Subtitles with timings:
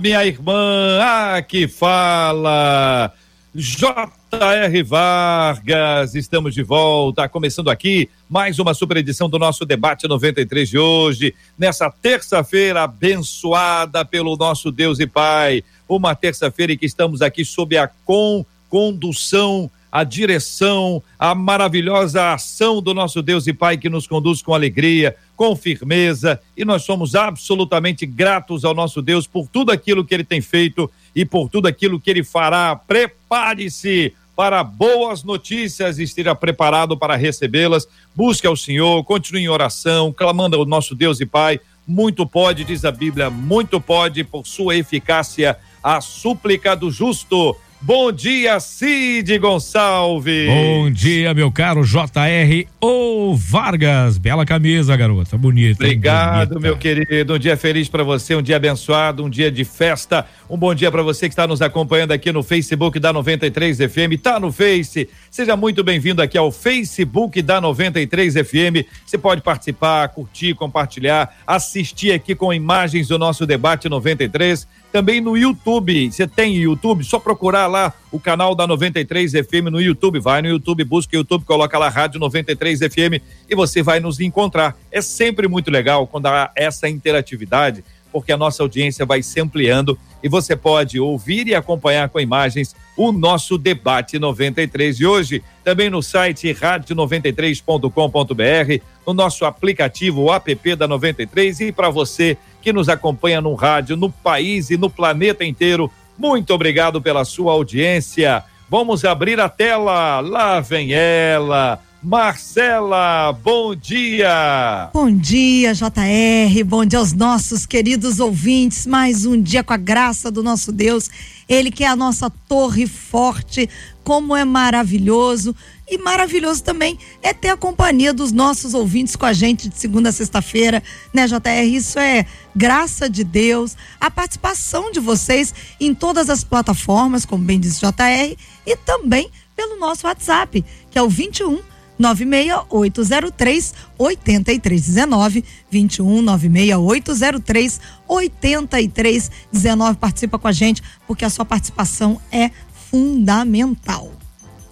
[0.00, 0.98] minha irmã.
[1.00, 3.12] Ah, que fala.
[3.54, 4.82] J.R.
[4.82, 10.78] Vargas, estamos de volta, começando aqui mais uma super edição do nosso debate 93 de
[10.78, 17.44] hoje, nessa terça-feira abençoada pelo nosso Deus e Pai, uma terça-feira em que estamos aqui
[17.44, 23.90] sob a com, condução a direção, a maravilhosa ação do nosso Deus e Pai que
[23.90, 29.46] nos conduz com alegria, com firmeza, e nós somos absolutamente gratos ao nosso Deus por
[29.48, 32.74] tudo aquilo que ele tem feito e por tudo aquilo que ele fará.
[32.74, 37.86] Prepare-se para boas notícias, esteja preparado para recebê-las.
[38.16, 41.60] Busque ao Senhor, continue em oração, clamando ao nosso Deus e Pai.
[41.86, 48.12] Muito pode, diz a Bíblia, muito pode, por sua eficácia, a súplica do justo Bom
[48.12, 50.46] dia, Cid Gonçalves.
[50.46, 54.18] Bom dia, meu caro JR O Vargas.
[54.18, 55.36] Bela camisa, garota.
[55.36, 55.82] Bonita.
[55.82, 56.60] Obrigado, bonita.
[56.60, 57.34] meu querido.
[57.34, 60.24] Um dia feliz para você, um dia abençoado, um dia de festa.
[60.48, 64.22] Um bom dia para você que está nos acompanhando aqui no Facebook da 93 FM.
[64.22, 65.08] Tá no Face.
[65.28, 68.86] Seja muito bem-vindo aqui ao Facebook da 93 FM.
[69.04, 75.36] Você pode participar, curtir, compartilhar, assistir aqui com imagens do nosso debate 93 também no
[75.36, 76.12] YouTube.
[76.12, 77.02] Você tem YouTube?
[77.02, 80.20] Só procurar lá o canal da 93 FM no YouTube.
[80.20, 84.20] Vai no YouTube, busca o YouTube, coloca lá Rádio 93 FM e você vai nos
[84.20, 84.76] encontrar.
[84.90, 87.82] É sempre muito legal quando há essa interatividade,
[88.12, 92.76] porque a nossa audiência vai se ampliando e você pode ouvir e acompanhar com imagens
[92.94, 100.76] o nosso debate 93 de hoje, também no site rádio93.com.br, no nosso aplicativo o app
[100.76, 105.44] da 93 e para você que nos acompanha no rádio, no país e no planeta
[105.44, 105.90] inteiro.
[106.16, 108.44] Muito obrigado pela sua audiência.
[108.70, 110.20] Vamos abrir a tela.
[110.20, 111.82] Lá vem ela.
[112.02, 114.90] Marcela, bom dia.
[114.92, 116.64] Bom dia, JR.
[116.64, 118.86] Bom dia aos nossos queridos ouvintes.
[118.86, 121.08] Mais um dia com a graça do nosso Deus.
[121.48, 123.68] Ele que é a nossa torre forte.
[124.02, 125.54] Como é maravilhoso
[125.92, 130.08] e maravilhoso também é ter a companhia dos nossos ouvintes com a gente de segunda
[130.08, 130.82] a sexta-feira,
[131.12, 131.66] né, JR?
[131.66, 132.24] Isso é
[132.56, 138.34] graça de Deus, a participação de vocês em todas as plataformas, como bem disse JR,
[138.66, 141.60] e também pelo nosso WhatsApp, que é o 21
[141.98, 152.50] 96803 8319 21 96803 8319 participa com a gente porque a sua participação é
[152.90, 154.21] fundamental.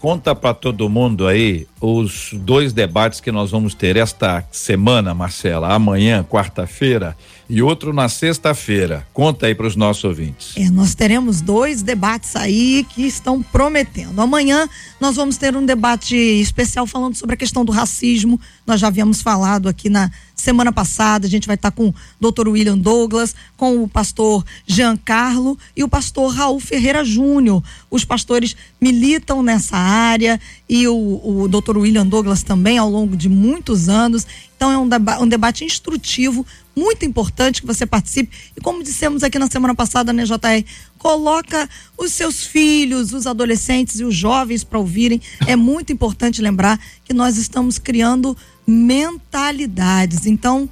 [0.01, 5.75] Conta para todo mundo aí os dois debates que nós vamos ter esta semana, Marcela,
[5.75, 7.15] amanhã, quarta-feira,
[7.51, 9.07] e outro na sexta-feira.
[9.13, 10.55] Conta aí para os nossos ouvintes.
[10.57, 14.19] É, nós teremos dois debates aí que estão prometendo.
[14.23, 14.67] Amanhã
[14.99, 18.41] nós vamos ter um debate especial falando sobre a questão do racismo.
[18.67, 20.11] Nós já havíamos falado aqui na
[20.41, 21.27] semana passada.
[21.27, 25.85] A gente vai estar com o doutor William Douglas, com o pastor Jean Carlo e
[25.85, 27.63] o pastor Raul Ferreira Júnior.
[27.91, 33.29] Os pastores militam nessa área e o, o doutor William Douglas também ao longo de
[33.29, 34.27] muitos anos.
[34.57, 36.45] Então é um, deba um debate instrutivo,
[36.77, 38.37] muito importante que você participe.
[38.55, 40.65] E como dissemos aqui na semana passada, né, JR,
[40.99, 45.21] coloca os seus filhos, os adolescentes e os jovens para ouvirem.
[45.47, 48.37] É muito importante lembrar que nós estamos criando
[48.71, 50.27] mentalidades.
[50.27, 50.69] Então,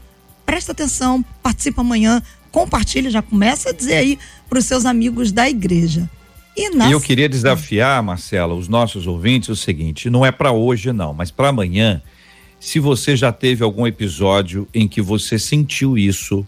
[0.47, 2.23] presta atenção, participa amanhã,
[2.53, 6.09] compartilha, já começa a dizer aí para os seus amigos da igreja.
[6.57, 6.91] E nas...
[6.91, 11.31] eu queria desafiar, Marcela, os nossos ouvintes o seguinte: não é para hoje, não, mas
[11.31, 12.01] para amanhã.
[12.61, 16.47] Se você já teve algum episódio em que você sentiu isso,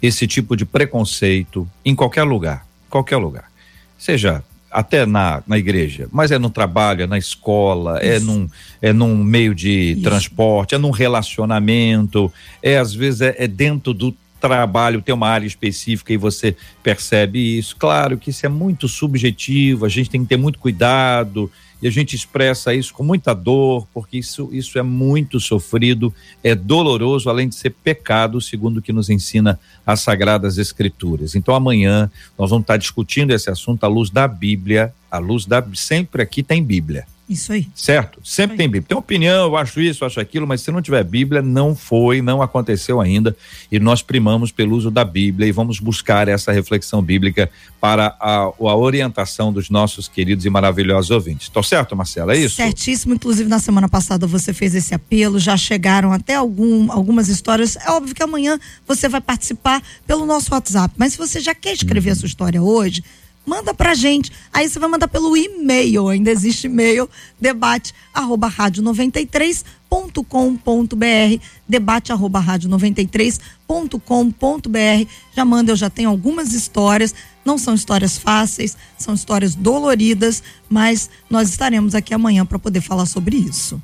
[0.00, 3.50] esse tipo de preconceito, em qualquer lugar, qualquer lugar,
[3.98, 8.48] seja até na, na igreja, mas é no trabalho, é na escola, é num,
[8.82, 10.02] é num meio de Isso.
[10.02, 12.32] transporte, é num relacionamento,
[12.62, 17.58] é às vezes é, é dentro do trabalho tem uma área específica e você percebe
[17.58, 17.74] isso.
[17.76, 21.90] Claro que isso é muito subjetivo, a gente tem que ter muito cuidado e a
[21.90, 27.48] gente expressa isso com muita dor, porque isso, isso é muito sofrido, é doloroso, além
[27.48, 31.34] de ser pecado, segundo o que nos ensina as Sagradas Escrituras.
[31.34, 35.64] Então amanhã nós vamos estar discutindo esse assunto à luz da Bíblia, à luz da.
[35.74, 37.68] Sempre aqui tem Bíblia Isso aí.
[37.74, 38.20] Certo?
[38.24, 38.86] Sempre tem Bíblia.
[38.88, 42.22] Tem opinião, eu acho isso, eu acho aquilo, mas se não tiver Bíblia, não foi,
[42.22, 43.36] não aconteceu ainda.
[43.70, 48.50] E nós primamos pelo uso da Bíblia e vamos buscar essa reflexão bíblica para a,
[48.58, 51.50] a orientação dos nossos queridos e maravilhosos ouvintes.
[51.50, 52.32] Tô certo, Marcela?
[52.32, 52.56] É isso?
[52.56, 53.12] Certíssimo.
[53.12, 57.76] Inclusive, na semana passada você fez esse apelo, já chegaram até algum, algumas histórias.
[57.76, 61.74] É óbvio que amanhã você vai participar pelo nosso WhatsApp, mas se você já quer
[61.74, 62.16] escrever uhum.
[62.16, 63.02] a sua história hoje,
[63.48, 64.30] manda pra gente.
[64.52, 67.08] Aí você vai mandar pelo e-mail, ainda existe e-mail,
[67.40, 75.10] debate arroba rádio 93.com.br, debate arroba rádio 93.com.br.
[75.34, 77.14] Já manda, eu já tenho algumas histórias,
[77.44, 83.06] não são histórias fáceis, são histórias doloridas, mas nós estaremos aqui amanhã para poder falar
[83.06, 83.80] sobre isso.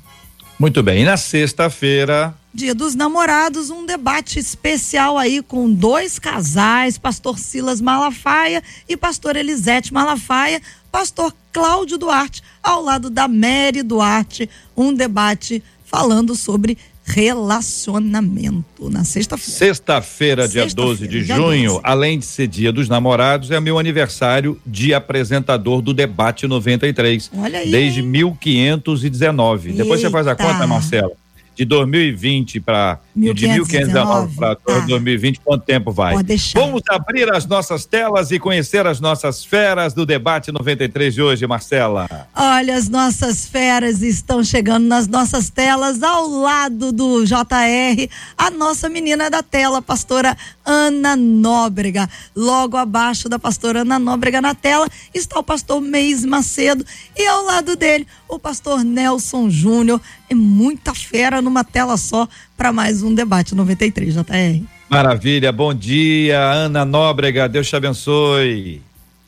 [0.57, 2.33] Muito bem, e na sexta-feira?
[2.53, 9.35] Dia dos Namorados, um debate especial aí com dois casais, pastor Silas Malafaia e pastor
[9.35, 18.89] Elisete Malafaia, pastor Cláudio Duarte, ao lado da Mary Duarte, um debate falando sobre relacionamento
[18.89, 19.57] na sexta-feira.
[19.57, 21.81] Sexta-feira, dia sexta 12 de dia junho, 12.
[21.83, 27.31] além de ser dia dos namorados, é meu aniversário de apresentador do Debate 93.
[27.37, 27.69] Olha aí.
[27.69, 29.69] Desde 1519.
[29.69, 29.83] Eita.
[29.83, 31.11] Depois você faz a conta, Marcelo
[31.55, 34.79] de 2020 para de 1519 para tá.
[34.79, 36.15] 2020, quanto tempo vai?
[36.53, 41.47] Vamos abrir as nossas telas e conhecer as nossas feras do debate 93 de hoje,
[41.47, 42.09] Marcela.
[42.35, 48.89] Olha, as nossas feras estão chegando nas nossas telas ao lado do JR, a nossa
[48.89, 50.35] menina da tela, pastora
[50.65, 52.09] Ana Nóbrega.
[52.35, 56.85] Logo abaixo da pastora Ana Nóbrega na tela está o pastor Meis Macedo
[57.15, 60.01] e ao lado dele o pastor Nelson Júnior.
[60.29, 64.63] É muita fera numa tela só para mais um debate 93, JR.
[64.89, 68.81] Maravilha, bom dia, Ana Nóbrega, Deus te abençoe.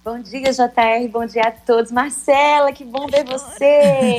[0.04, 1.92] Bom dia, JR, bom dia a todos.
[1.92, 4.18] Marcela, que bom ver você.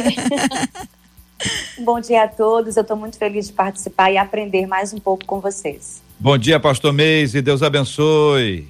[1.83, 5.25] bom dia a todos, eu estou muito feliz de participar e aprender mais um pouco
[5.25, 6.03] com vocês.
[6.21, 8.69] Bom dia, pastor Meise, Deus abençoe.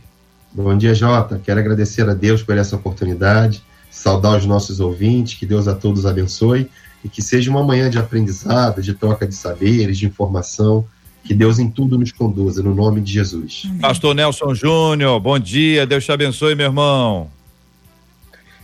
[0.53, 1.41] Bom dia, Jota.
[1.43, 6.07] Quero agradecer a Deus por essa oportunidade, saudar os nossos ouvintes, que Deus a todos
[6.07, 6.71] abençoe
[7.05, 10.85] e que seja uma manhã de aprendizado, de troca de saberes, de informação.
[11.25, 13.65] Que Deus em tudo nos conduza, no nome de Jesus.
[13.81, 17.31] Pastor Nelson Júnior, bom dia, Deus te abençoe, meu irmão.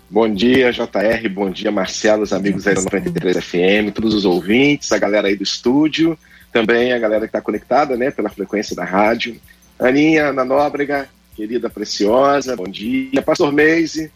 [0.09, 4.93] Bom dia, JR, bom dia, Marcelo, os amigos aí da 93 FM, todos os ouvintes,
[4.93, 6.17] a galera aí do estúdio,
[6.53, 9.37] também a galera que está conectada, né, pela frequência da rádio.
[9.79, 13.21] Aninha, Ana Nóbrega, querida preciosa, bom dia.
[13.23, 14.13] Pastor Meise,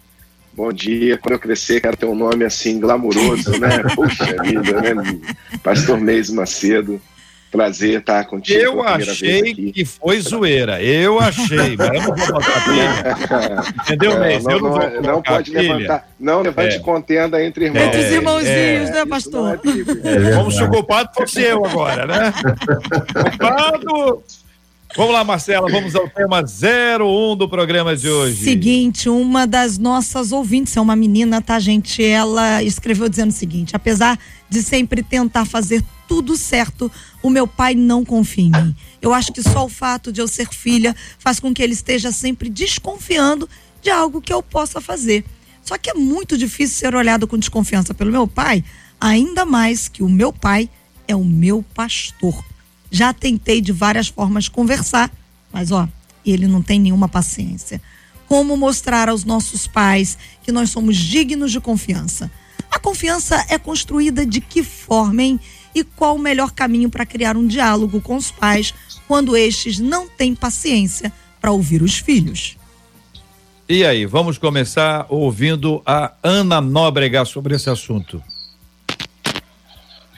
[0.59, 1.17] Bom dia.
[1.17, 3.79] Quando eu crescer, quero ter um nome assim glamuroso, né?
[3.95, 5.21] Puxa vida, né?
[5.63, 7.01] Pastor Meis Macedo.
[7.49, 8.59] Prazer estar contigo.
[8.59, 10.83] Eu achei que foi zoeira.
[10.83, 13.65] Eu achei, mas eu não vou botar pilha.
[13.87, 14.45] Entendeu, é, Meis?
[14.45, 15.63] eu não, não, vou não pode pilha.
[15.63, 16.09] levantar.
[16.19, 16.81] Não levante é.
[16.81, 17.85] contenda entre irmãos.
[17.85, 19.61] Entre os irmãozinhos, é, né, pastor?
[20.05, 22.35] É, Como se o culpado fosse eu agora, né?
[23.39, 24.25] culpado
[24.99, 28.43] Vamos lá, Marcela, vamos ao tema 01 do programa de hoje.
[28.43, 32.03] Seguinte, uma das nossas ouvintes, é uma menina, tá, gente?
[32.03, 34.19] Ela escreveu dizendo o seguinte: apesar
[34.51, 36.91] de sempre tentar fazer tudo certo,
[37.23, 38.77] o meu pai não confia em mim.
[39.01, 42.11] Eu acho que só o fato de eu ser filha faz com que ele esteja
[42.11, 43.49] sempre desconfiando
[43.81, 45.25] de algo que eu possa fazer.
[45.63, 48.65] Só que é muito difícil ser olhado com desconfiança pelo meu pai,
[49.01, 50.69] ainda mais que o meu pai
[51.07, 52.45] é o meu pastor.
[52.91, 55.11] Já tentei de várias formas conversar,
[55.53, 55.89] mas ó,
[56.25, 57.81] ele não tem nenhuma paciência.
[58.27, 62.31] Como mostrar aos nossos pais que nós somos dignos de confiança?
[62.71, 65.41] A confiança é construída de que forma, hein?
[65.75, 68.75] E qual o melhor caminho para criar um diálogo com os pais
[69.07, 72.57] quando estes não têm paciência para ouvir os filhos?
[73.69, 78.23] E aí, vamos começar ouvindo a Ana Nóbrega sobre esse assunto.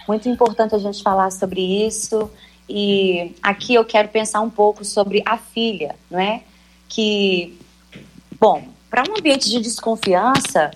[0.07, 2.31] Muito importante a gente falar sobre isso.
[2.73, 6.45] E aqui eu quero pensar um pouco sobre a filha, não é?
[6.89, 7.59] Que,
[8.39, 10.71] bom, para um ambiente de desconfiança,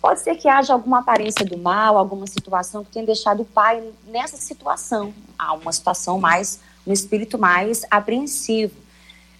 [0.00, 3.82] pode ser que haja alguma aparência do mal, alguma situação que tenha deixado o pai
[4.06, 8.76] nessa situação, há uma situação mais, um espírito mais apreensivo.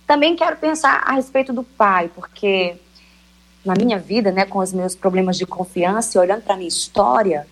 [0.05, 2.77] Também quero pensar a respeito do pai, porque
[3.65, 6.69] na minha vida, né, com os meus problemas de confiança e olhando para a minha
[6.69, 7.47] história,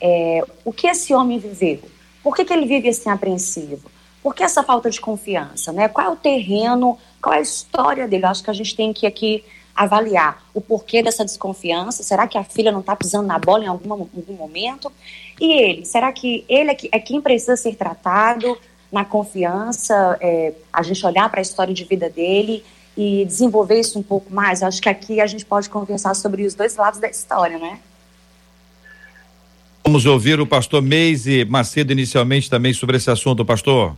[0.00, 1.80] é, o que esse homem viveu?
[2.22, 3.92] Por que, que ele vive assim apreensivo?
[4.24, 5.70] Por que essa falta de confiança?
[5.70, 5.86] Né?
[5.86, 8.24] Qual é o terreno, qual é a história dele?
[8.24, 9.44] Eu acho que a gente tem que aqui
[9.76, 12.02] avaliar o porquê dessa desconfiança.
[12.02, 14.90] Será que a filha não está pisando na bola em algum momento?
[15.38, 15.84] E ele?
[15.84, 18.56] Será que ele é, que, é quem precisa ser tratado
[18.90, 20.16] na confiança?
[20.18, 22.64] É, a gente olhar para a história de vida dele
[22.96, 24.62] e desenvolver isso um pouco mais?
[24.62, 27.78] Eu acho que aqui a gente pode conversar sobre os dois lados da história, né?
[29.84, 33.94] Vamos ouvir o pastor Meise Macedo inicialmente também sobre esse assunto, pastor.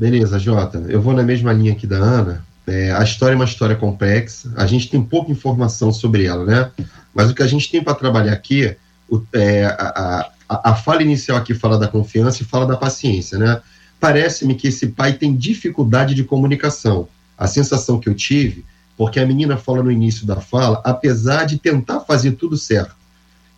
[0.00, 0.82] Beleza, Jota.
[0.88, 2.42] Eu vou na mesma linha aqui da Ana.
[2.66, 6.70] É, a história é uma história complexa, a gente tem pouca informação sobre ela, né?
[7.14, 8.74] Mas o que a gente tem para trabalhar aqui,
[9.10, 13.36] o, é, a, a, a fala inicial aqui fala da confiança e fala da paciência,
[13.36, 13.60] né?
[14.00, 17.06] Parece-me que esse pai tem dificuldade de comunicação.
[17.36, 18.64] A sensação que eu tive,
[18.96, 22.96] porque a menina fala no início da fala, apesar de tentar fazer tudo certo.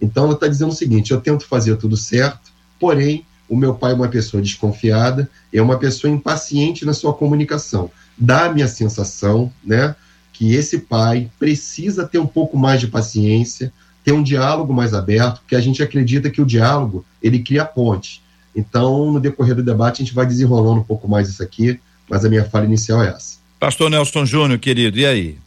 [0.01, 3.93] Então ela está dizendo o seguinte: eu tento fazer tudo certo, porém o meu pai
[3.93, 7.91] é uma pessoa desconfiada, é uma pessoa impaciente na sua comunicação.
[8.17, 9.95] Dá-me a sensação, né,
[10.33, 13.71] que esse pai precisa ter um pouco mais de paciência,
[14.03, 18.23] ter um diálogo mais aberto, porque a gente acredita que o diálogo ele cria ponte.
[18.57, 21.79] Então, no decorrer do debate, a gente vai desenrolando um pouco mais isso aqui,
[22.09, 23.37] mas a minha fala inicial é essa.
[23.61, 25.39] Pastor Nelson Júnior, querido, e aí?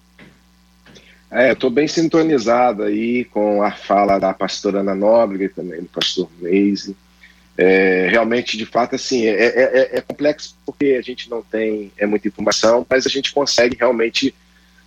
[1.32, 5.88] É, estou bem sintonizado aí com a fala da pastora Ana Nobre e também do
[5.88, 6.96] pastor Meise.
[7.58, 11.90] É, realmente, de fato, assim, é, é, é, é, complexo porque a gente não tem
[11.98, 14.36] é muita informação, mas a gente consegue realmente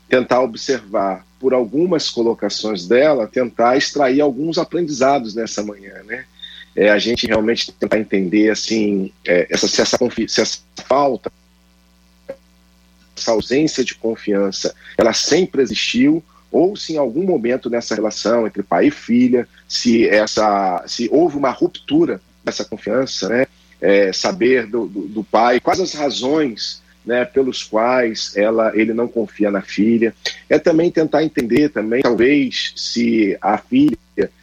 [0.06, 6.24] tentar observar por algumas colocações dela, tentar extrair alguns aprendizados nessa manhã, né?
[6.76, 9.96] É, a gente realmente tentar entender, assim, é, essa, se, essa,
[10.28, 11.32] se essa falta,
[13.16, 18.62] essa ausência de confiança, ela sempre existiu ou se em algum momento nessa relação entre
[18.62, 23.46] pai e filha, se essa, se houve uma ruptura dessa confiança, né?
[23.80, 29.06] É, saber do, do, do, pai quais as razões né, pelos quais ela, ele não
[29.06, 30.12] confia na filha.
[30.48, 33.96] É também tentar entender também, talvez, se a filha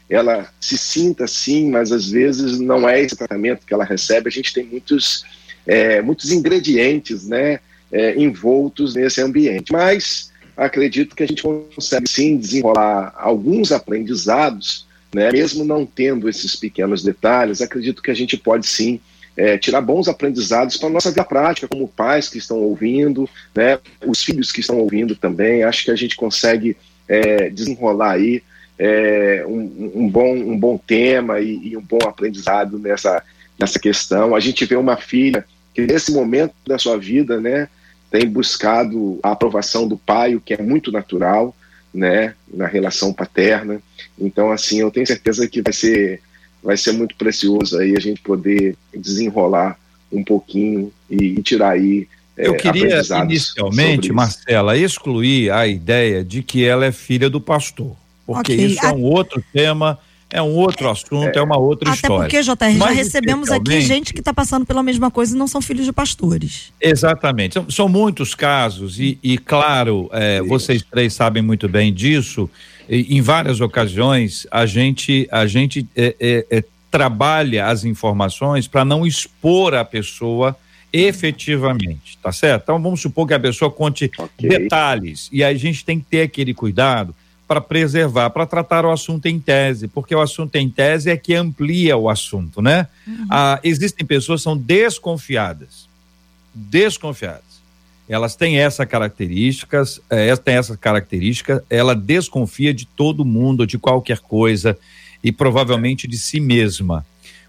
[0.10, 4.28] ela se sinta assim, mas às vezes não é esse tratamento que ela recebe.
[4.28, 5.26] A gente tem muitos,
[5.66, 7.60] é, muitos ingredientes né,
[7.92, 9.72] é, envoltos nesse ambiente.
[9.72, 14.85] Mas acredito que a gente consegue sim desenrolar alguns aprendizados,
[15.16, 19.00] né, mesmo não tendo esses pequenos detalhes, acredito que a gente pode sim
[19.38, 23.80] é, tirar bons aprendizados para a nossa vida prática, como pais que estão ouvindo, né,
[24.06, 25.64] os filhos que estão ouvindo também.
[25.64, 26.76] Acho que a gente consegue
[27.08, 28.44] é, desenrolar aí
[28.78, 33.24] é, um, um, bom, um bom tema e, e, um bom aprendizado nessa,
[33.58, 34.36] nessa questão.
[34.36, 37.70] A gente vê uma filha que nesse momento da sua vida, né,
[38.12, 41.56] tem buscado a aprovação do pai, o que é muito natural,
[41.96, 43.82] né, na relação paterna.
[44.20, 46.22] Então, assim, eu tenho certeza que vai ser
[46.62, 49.78] vai ser muito precioso aí a gente poder desenrolar
[50.12, 56.44] um pouquinho e, e tirar aí é, eu queria inicialmente, Marcela, excluir a ideia de
[56.44, 58.66] que ela é filha do pastor, porque okay.
[58.66, 59.98] isso é um outro tema
[60.36, 62.26] é um outro assunto, é, é uma outra Até história.
[62.28, 65.48] Até porque, JR, já recebemos aqui gente que está passando pela mesma coisa e não
[65.48, 66.74] são filhos de pastores.
[66.80, 67.54] Exatamente.
[67.54, 72.50] São, são muitos casos, e, e claro, é, vocês três sabem muito bem disso.
[72.90, 78.86] E, em várias ocasiões, a gente, a gente é, é, é trabalha as informações para
[78.86, 80.56] não expor a pessoa
[80.94, 82.64] efetivamente, tá certo?
[82.64, 84.50] Então vamos supor que a pessoa conte okay.
[84.50, 87.14] detalhes e a gente tem que ter aquele cuidado
[87.48, 91.36] para preservar, para tratar o assunto em tese, porque o assunto em tese é que
[91.36, 92.88] amplia o assunto, né?
[93.08, 93.28] Uhum.
[93.30, 95.88] Ah, existem pessoas que são desconfiadas,
[96.54, 97.44] desconfiadas.
[98.08, 104.20] Elas têm essa características, é, têm essa característica, ela desconfia de todo mundo, de qualquer
[104.20, 104.78] coisa
[105.24, 107.06] e provavelmente de si mesma.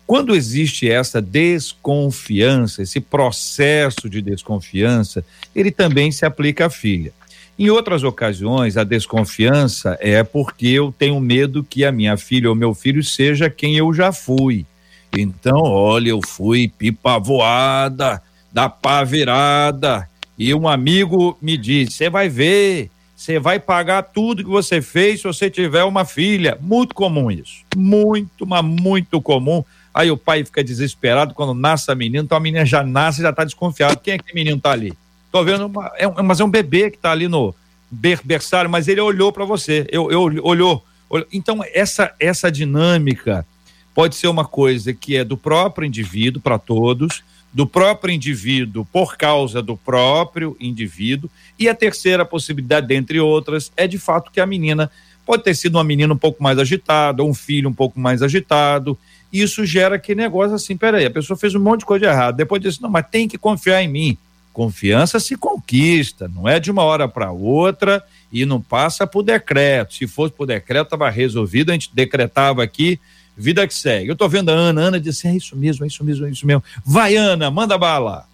[0.06, 5.24] Quando existe essa desconfiança, esse processo de desconfiança,
[5.54, 7.12] ele também se aplica à filha.
[7.58, 12.54] Em outras ocasiões, a desconfiança é porque eu tenho medo que a minha filha ou
[12.54, 14.66] meu filho seja quem eu já fui.
[15.16, 18.22] Então, olha, eu fui pipa voada,
[18.52, 20.06] da pá virada,
[20.38, 25.20] e um amigo me disse: você vai ver, você vai pagar tudo que você fez
[25.20, 26.58] se você tiver uma filha.
[26.60, 27.64] Muito comum isso.
[27.75, 29.64] Muito, mas muito comum.
[29.94, 33.22] Aí o pai fica desesperado quando nasce a menina, então a menina já nasce e
[33.22, 33.98] já está desconfiado.
[33.98, 34.92] Quem é que menino está ali?
[35.36, 37.54] Tô vendo, uma, é, mas é um bebê que está ali no
[38.24, 40.84] berçário, mas ele olhou para você, eu, eu, olhou, olhou.
[41.30, 43.46] Então, essa, essa dinâmica
[43.94, 49.18] pode ser uma coisa que é do próprio indivíduo para todos, do próprio indivíduo por
[49.18, 51.28] causa do próprio indivíduo,
[51.58, 54.90] e a terceira possibilidade, dentre outras, é de fato que a menina
[55.26, 58.98] pode ter sido uma menina um pouco mais agitada, um filho um pouco mais agitado.
[59.30, 62.38] Isso gera que negócio assim, peraí, a pessoa fez um monte de coisa errada.
[62.38, 64.18] Depois disse, não, mas tem que confiar em mim.
[64.56, 69.92] Confiança se conquista, não é de uma hora para outra e não passa por decreto.
[69.92, 72.98] Se fosse por decreto, estava resolvido, a gente decretava aqui,
[73.36, 74.08] vida que segue.
[74.08, 76.30] Eu estou vendo a Ana, a Ana disse: é isso mesmo, é isso mesmo, é
[76.30, 76.64] isso mesmo.
[76.82, 78.26] Vai, Ana, manda bala.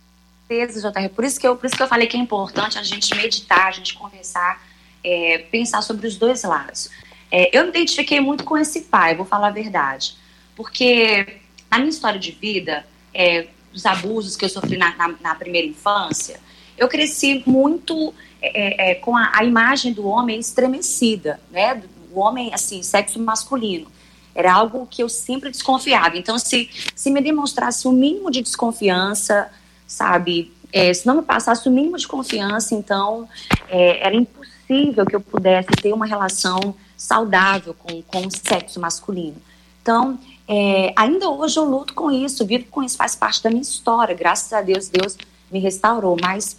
[0.47, 3.67] Por isso que eu, por isso que eu falei que é importante a gente meditar,
[3.67, 4.62] a gente conversar,
[5.02, 6.88] é, pensar sobre os dois lados.
[7.31, 10.23] É, eu me identifiquei muito com esse pai, vou falar a verdade
[10.57, 15.35] porque na minha história de vida, é, os abusos que eu sofri na, na, na
[15.35, 16.41] primeira infância,
[16.76, 21.75] eu cresci muito é, é, com a, a, imagem do homem estremecida, né?
[21.75, 23.87] Do homem, assim, sexo masculino.
[24.35, 26.17] Era algo que eu sempre desconfiava.
[26.17, 29.50] Então, se, se me demonstrasse o um mínimo de desconfiança,
[29.87, 30.52] sabe?
[30.73, 33.29] É, se não me passasse o mínimo de confiança, então
[33.69, 39.37] é, era impossível que eu pudesse ter uma relação saudável com, com o sexo masculino.
[39.83, 40.19] Então,
[40.49, 44.15] é, ainda hoje eu luto com isso, vivo com isso, faz parte da minha história.
[44.15, 45.17] Graças a Deus, Deus
[45.51, 46.17] me restaurou.
[46.21, 46.57] Mas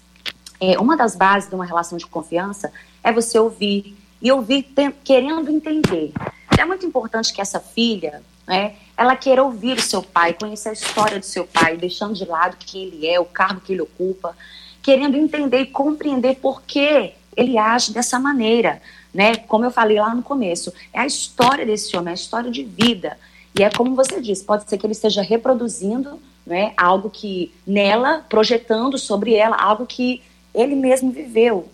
[0.60, 2.72] é, uma das bases de uma relação de confiança
[3.04, 4.68] é você ouvir e ouvir
[5.04, 6.14] querendo entender.
[6.58, 10.74] É muito importante que essa filha, né, ela queira ouvir o seu pai, conhecer a
[10.74, 14.36] história do seu pai, deixando de lado quem ele é, o cargo que ele ocupa,
[14.82, 18.82] querendo entender e compreender por que ele age dessa maneira,
[19.14, 19.36] né?
[19.36, 22.64] Como eu falei lá no começo, é a história desse homem, é a história de
[22.64, 23.18] vida.
[23.58, 28.26] E é como você disse, pode ser que ele esteja reproduzindo né, algo que nela,
[28.28, 30.22] projetando sobre ela algo que
[30.54, 31.68] ele mesmo viveu.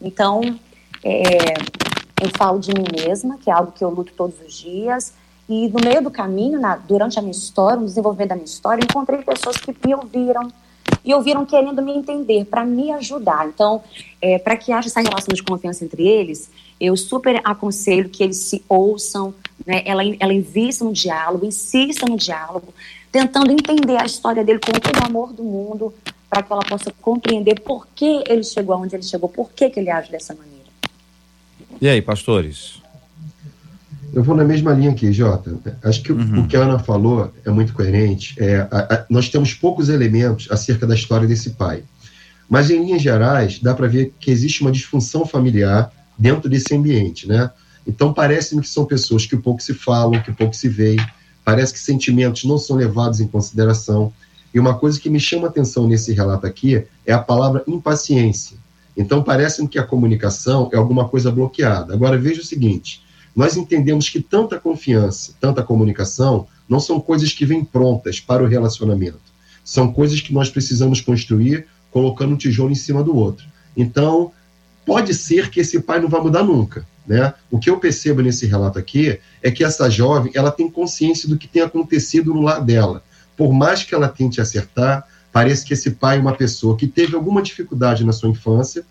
[0.00, 0.58] Então,
[1.02, 1.54] é,
[2.22, 5.12] eu falo de mim mesma, que é algo que eu luto todos os dias,
[5.48, 8.82] e no meio do caminho, na, durante a minha história, no desenvolvimento da minha história,
[8.82, 10.50] encontrei pessoas que me ouviram,
[11.04, 13.46] e ouviram querendo me entender, para me ajudar.
[13.48, 13.82] Então,
[14.20, 18.38] é, para que haja essa relação de confiança entre eles, eu super aconselho que eles
[18.38, 19.34] se ouçam,
[19.66, 19.82] né?
[19.84, 22.72] ela, ela invista no diálogo, insista no diálogo,
[23.12, 25.94] tentando entender a história dele com todo o amor do mundo,
[26.28, 29.78] para que ela possa compreender por que ele chegou aonde ele chegou, por que, que
[29.78, 30.64] ele age dessa maneira.
[31.80, 32.82] E aí, pastores?
[34.14, 35.58] Eu vou na mesma linha aqui, Jota.
[35.82, 36.42] Acho que uhum.
[36.42, 38.36] o que a Ana falou é muito coerente.
[38.38, 41.82] É, a, a, nós temos poucos elementos acerca da história desse pai.
[42.48, 47.26] Mas, em linhas gerais, dá para ver que existe uma disfunção familiar dentro desse ambiente,
[47.26, 47.50] né?
[47.84, 51.04] Então, parece-me que são pessoas que pouco se falam, que pouco se veem,
[51.44, 54.12] parece que sentimentos não são levados em consideração.
[54.54, 58.56] E uma coisa que me chama atenção nesse relato aqui é a palavra impaciência.
[58.96, 61.92] Então, parece-me que a comunicação é alguma coisa bloqueada.
[61.92, 63.03] Agora, veja o seguinte:
[63.34, 68.46] nós entendemos que tanta confiança, tanta comunicação, não são coisas que vêm prontas para o
[68.46, 69.20] relacionamento.
[69.64, 73.46] São coisas que nós precisamos construir colocando um tijolo em cima do outro.
[73.76, 74.32] Então,
[74.84, 76.86] pode ser que esse pai não vá mudar nunca.
[77.06, 77.32] Né?
[77.50, 81.38] O que eu percebo nesse relato aqui é que essa jovem ela tem consciência do
[81.38, 83.02] que tem acontecido no lar dela.
[83.36, 87.14] Por mais que ela tente acertar, parece que esse pai é uma pessoa que teve
[87.14, 88.84] alguma dificuldade na sua infância,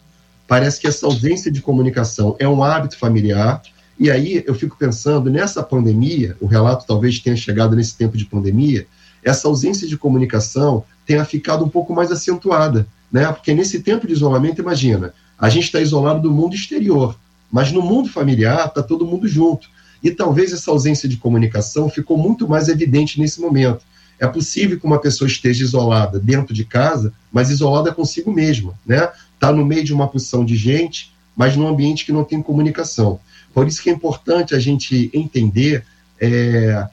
[0.48, 3.62] parece que essa ausência de comunicação é um hábito familiar,
[4.00, 8.26] e aí eu fico pensando, nessa pandemia, o relato talvez tenha chegado nesse tempo de
[8.26, 8.88] pandemia,
[9.24, 13.32] essa ausência de comunicação tenha ficado um pouco mais acentuada, né?
[13.32, 17.18] Porque nesse tempo de isolamento, imagina, a gente está isolado do mundo exterior,
[17.52, 19.70] mas no mundo familiar está todo mundo junto.
[20.02, 23.86] E talvez essa ausência de comunicação ficou muito mais evidente nesse momento.
[24.20, 29.10] É possível que uma pessoa esteja isolada dentro de casa, mas isolada consigo mesma, né?
[29.36, 33.20] Está no meio de uma porção de gente, mas num ambiente que não tem comunicação.
[33.54, 35.86] Por isso que é importante a gente entender
[36.20, 36.88] é,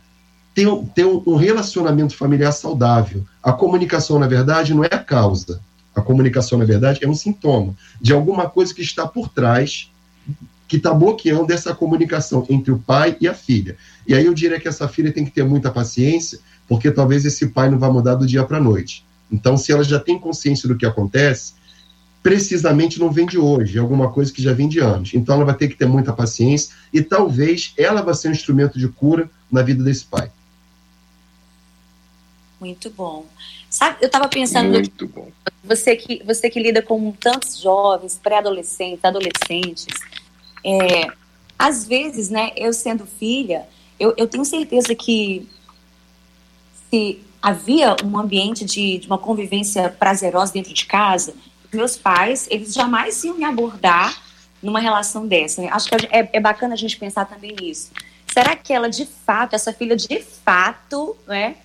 [0.54, 3.24] ter, ter um relacionamento familiar saudável.
[3.42, 5.60] A comunicação, na verdade, não é a causa.
[5.94, 9.90] A comunicação, na verdade, é um sintoma de alguma coisa que está por trás,
[10.68, 13.76] que está bloqueando essa comunicação entre o pai e a filha.
[14.06, 17.48] E aí eu diria que essa filha tem que ter muita paciência, porque talvez esse
[17.48, 19.04] pai não vá mudar do dia para a noite.
[19.32, 21.54] Então, se ela já tem consciência do que acontece,
[22.22, 25.14] precisamente não vem de hoje, é alguma coisa que já vem de anos.
[25.14, 28.78] Então ela vai ter que ter muita paciência e talvez ela vá ser um instrumento
[28.78, 30.30] de cura na vida desse pai.
[32.60, 33.24] Muito bom.
[33.70, 35.30] Sabe, eu estava pensando, Muito bom.
[35.64, 39.86] você que você que lida com tantos jovens, pré-adolescentes, adolescentes,
[40.64, 41.10] é,
[41.58, 43.66] às vezes, né, eu sendo filha,
[43.98, 45.48] eu, eu tenho certeza que
[46.90, 51.34] se havia um ambiente de, de uma convivência prazerosa dentro de casa,
[51.72, 54.20] meus pais, eles jamais iam me abordar
[54.62, 55.62] numa relação dessa.
[55.70, 57.90] Acho que é, é bacana a gente pensar também nisso.
[58.32, 61.56] Será que ela, de fato, essa filha, de fato, né,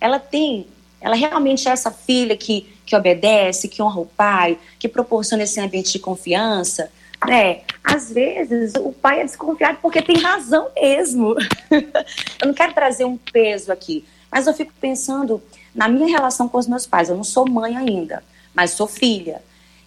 [0.00, 0.66] ela tem,
[1.00, 5.60] ela realmente é essa filha que, que obedece, que honra o pai, que proporciona esse
[5.60, 6.90] ambiente de confiança?
[7.26, 7.60] Né?
[7.82, 11.34] Às vezes, o pai é desconfiado porque tem razão mesmo.
[11.70, 15.42] eu não quero trazer um peso aqui, mas eu fico pensando
[15.74, 17.08] na minha relação com os meus pais.
[17.08, 18.22] Eu não sou mãe ainda,
[18.54, 19.42] mas sou filha.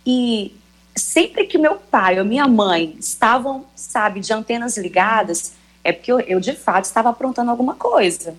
[0.10, 0.56] E
[0.96, 5.52] sempre que meu pai ou minha mãe estavam, sabe, de antenas ligadas,
[5.84, 8.34] é porque eu, eu de fato estava aprontando alguma coisa.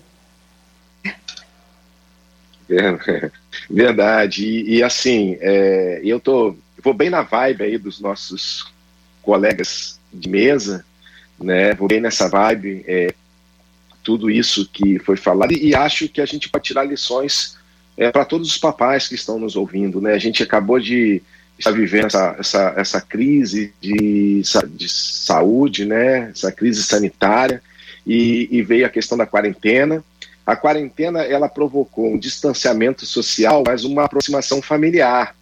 [3.69, 4.43] Verdade.
[4.43, 8.65] E, e assim, é, eu tô, vou bem na vibe aí dos nossos
[9.21, 10.83] colegas de mesa,
[11.39, 11.75] né?
[11.75, 12.83] Vou bem nessa vibe.
[12.87, 13.13] É,
[14.03, 17.59] tudo isso que foi falado e, acho que a gente pode tirar lições
[17.95, 20.01] é, para todos os papais que estão nos ouvindo.
[20.01, 20.13] Né?
[20.13, 21.21] A gente acabou de
[21.59, 26.29] estar vivendo essa, essa, essa crise de, de saúde, né?
[26.29, 27.61] essa crise sanitária,
[28.07, 30.03] e, e veio a questão da quarentena.
[30.45, 35.35] A quarentena ela provocou um distanciamento social, mas uma aproximação familiar.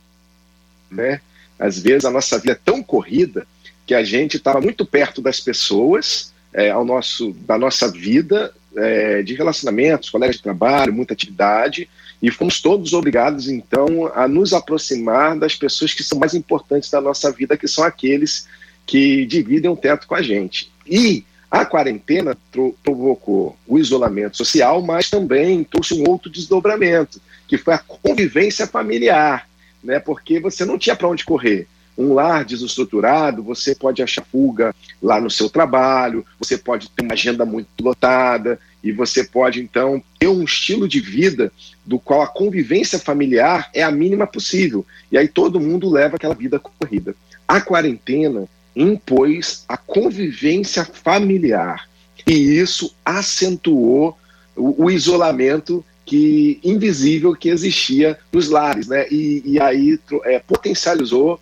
[0.90, 1.22] Né?
[1.58, 3.48] Às vezes a nossa vida é tão corrida
[3.86, 9.22] que a gente estava muito perto das pessoas, é, ao nosso, da nossa vida, é,
[9.22, 11.88] de relacionamentos, colegas de trabalho, muita atividade,
[12.22, 17.00] e fomos todos obrigados, então, a nos aproximar das pessoas que são mais importantes da
[17.00, 18.48] nossa vida, que são aqueles
[18.86, 20.72] que dividem o teto com a gente.
[20.86, 22.36] E a quarentena
[22.84, 29.48] provocou o isolamento social, mas também trouxe um outro desdobramento, que foi a convivência familiar,
[29.84, 30.00] né?
[30.00, 35.20] porque você não tinha para onde correr um lar desestruturado, você pode achar fuga lá
[35.20, 40.28] no seu trabalho, você pode ter uma agenda muito lotada, e você pode, então, ter
[40.28, 41.52] um estilo de vida
[41.86, 44.86] do qual a convivência familiar é a mínima possível.
[45.12, 47.16] E aí todo mundo leva aquela vida corrida.
[47.48, 51.88] A quarentena impôs a convivência familiar.
[52.26, 54.18] E isso acentuou
[54.56, 59.06] o, o isolamento que invisível que existia nos lares, né?
[59.10, 61.40] E, e aí é, potencializou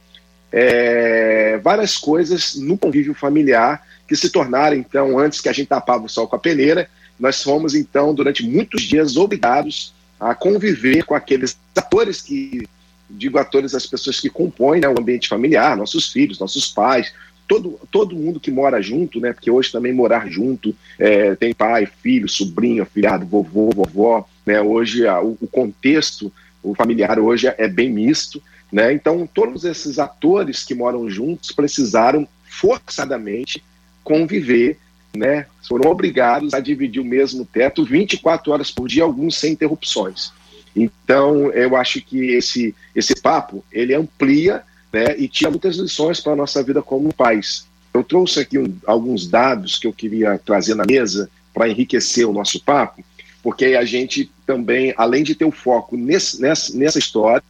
[0.51, 6.05] é, várias coisas no convívio familiar que se tornaram, então, antes que a gente tapava
[6.05, 11.15] o sol com a peneira, nós fomos, então, durante muitos dias obrigados a conviver com
[11.15, 12.67] aqueles atores que,
[13.09, 17.13] digo atores, as pessoas que compõem né, o ambiente familiar, nossos filhos, nossos pais,
[17.47, 19.33] todo, todo mundo que mora junto, né?
[19.33, 24.61] Porque hoje também morar junto é, tem pai, filho, sobrinho, afilhado, vovô, vovó, né?
[24.61, 26.31] Hoje a, o, o contexto
[26.65, 28.41] o familiar hoje é, é bem misto.
[28.71, 28.91] Né?
[28.91, 33.63] Então, todos esses atores que moram juntos precisaram forçadamente
[34.03, 34.77] conviver,
[35.15, 35.45] né?
[35.67, 40.31] foram obrigados a dividir o mesmo teto 24 horas por dia, alguns sem interrupções.
[40.75, 46.33] Então, eu acho que esse, esse papo ele amplia né, e tira muitas lições para
[46.33, 47.65] a nossa vida como pais.
[47.93, 52.33] Eu trouxe aqui um, alguns dados que eu queria trazer na mesa para enriquecer o
[52.33, 53.03] nosso papo,
[53.41, 57.43] porque a gente também, além de ter o foco nesse, nessa, nessa história,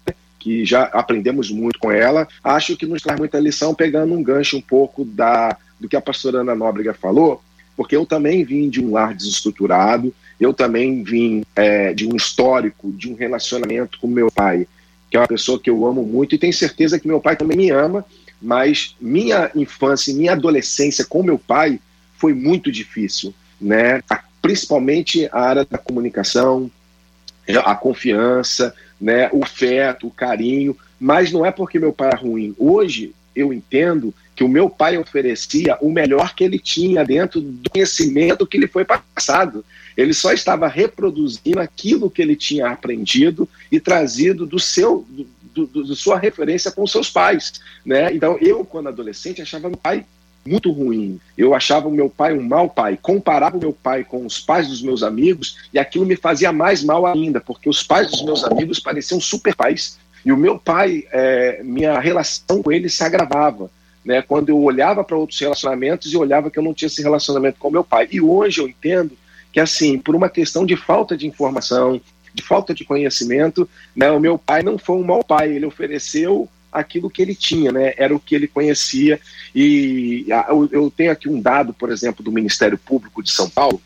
[0.46, 2.28] que já aprendemos muito com ela.
[2.44, 6.02] Acho que nos traz muita lição, pegando um gancho um pouco da, do que a
[6.02, 7.42] pastora Ana Nóbrega falou,
[7.76, 12.92] porque eu também vim de um lar desestruturado, eu também vim é, de um histórico,
[12.92, 14.68] de um relacionamento com meu pai,
[15.10, 17.58] que é uma pessoa que eu amo muito, e tenho certeza que meu pai também
[17.58, 18.06] me ama,
[18.42, 21.80] mas minha infância e minha adolescência com meu pai
[22.18, 24.02] foi muito difícil, né?
[24.42, 26.70] principalmente a área da comunicação,
[27.64, 32.56] a confiança, né, o afeto, o carinho, mas não é porque meu pai é ruim.
[32.58, 37.70] Hoje eu entendo que o meu pai oferecia o melhor que ele tinha dentro do
[37.70, 39.64] conhecimento que lhe foi passado.
[39.96, 45.84] Ele só estava reproduzindo aquilo que ele tinha aprendido e trazido do seu do, do,
[45.84, 47.54] do sua referência com seus pais,
[47.86, 48.14] né?
[48.14, 50.06] Então eu quando adolescente achava meu pai
[50.46, 51.20] muito ruim.
[51.38, 53.00] Eu achava o meu pai um mau pai.
[53.02, 56.84] Comparava o meu pai com os pais dos meus amigos e aquilo me fazia mais
[56.84, 59.98] mal ainda, porque os pais dos meus amigos pareciam super pais.
[60.24, 63.70] E o meu pai, é, minha relação com ele se agravava.
[64.06, 67.58] Né, quando eu olhava para outros relacionamentos e olhava que eu não tinha esse relacionamento
[67.58, 68.08] com meu pai.
[68.12, 69.18] E hoje eu entendo
[69.52, 72.00] que, assim, por uma questão de falta de informação,
[72.32, 75.52] de falta de conhecimento, né, o meu pai não foi um mau pai.
[75.52, 77.94] Ele ofereceu aquilo que ele tinha, né?
[77.98, 79.20] Era o que ele conhecia.
[79.56, 80.26] E
[80.72, 83.82] eu tenho aqui um dado, por exemplo, do Ministério Público de São Paulo,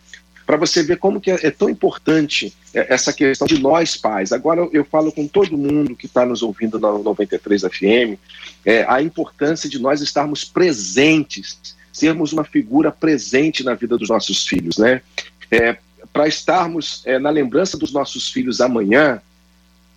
[0.50, 4.32] para você ver como que é, é, tão importante é, essa questão de nós pais.
[4.32, 8.18] Agora eu falo com todo mundo que está nos ouvindo na 93 FM,
[8.66, 14.48] é, a importância de nós estarmos presentes, sermos uma figura presente na vida dos nossos
[14.48, 15.04] filhos, né?
[15.52, 15.78] É,
[16.12, 19.22] para estarmos é, na lembrança dos nossos filhos amanhã,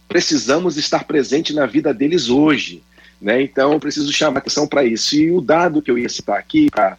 [0.07, 2.83] precisamos estar presente na vida deles hoje.
[3.19, 3.41] Né?
[3.41, 5.17] Então, eu preciso chamar atenção para isso.
[5.17, 6.99] E o dado que eu ia citar aqui, para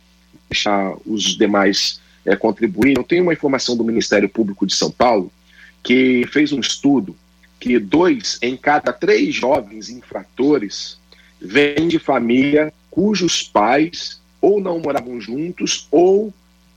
[0.50, 5.32] deixar os demais é, contribuir, eu tenho uma informação do Ministério Público de São Paulo,
[5.82, 7.16] que fez um estudo
[7.60, 10.98] que dois em cada três jovens infratores
[11.40, 16.34] vêm de família cujos pais ou não moravam juntos ou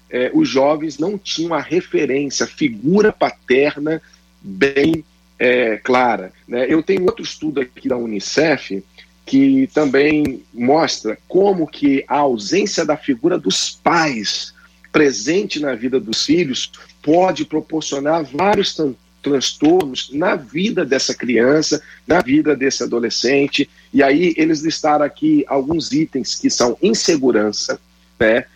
[0.09, 4.00] é, os jovens não tinham a referência, figura paterna
[4.40, 5.04] bem
[5.38, 6.32] é, clara.
[6.46, 6.66] Né?
[6.68, 8.82] Eu tenho outro estudo aqui da Unicef
[9.24, 14.54] que também mostra como que a ausência da figura dos pais
[14.96, 18.74] presente na vida dos filhos pode proporcionar vários
[19.22, 23.68] transtornos na vida dessa criança, na vida desse adolescente.
[23.92, 27.78] E aí eles listaram aqui alguns itens que são insegurança,
[28.18, 28.46] né?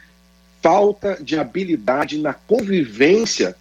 [0.63, 3.55] falta de habilidade na convivência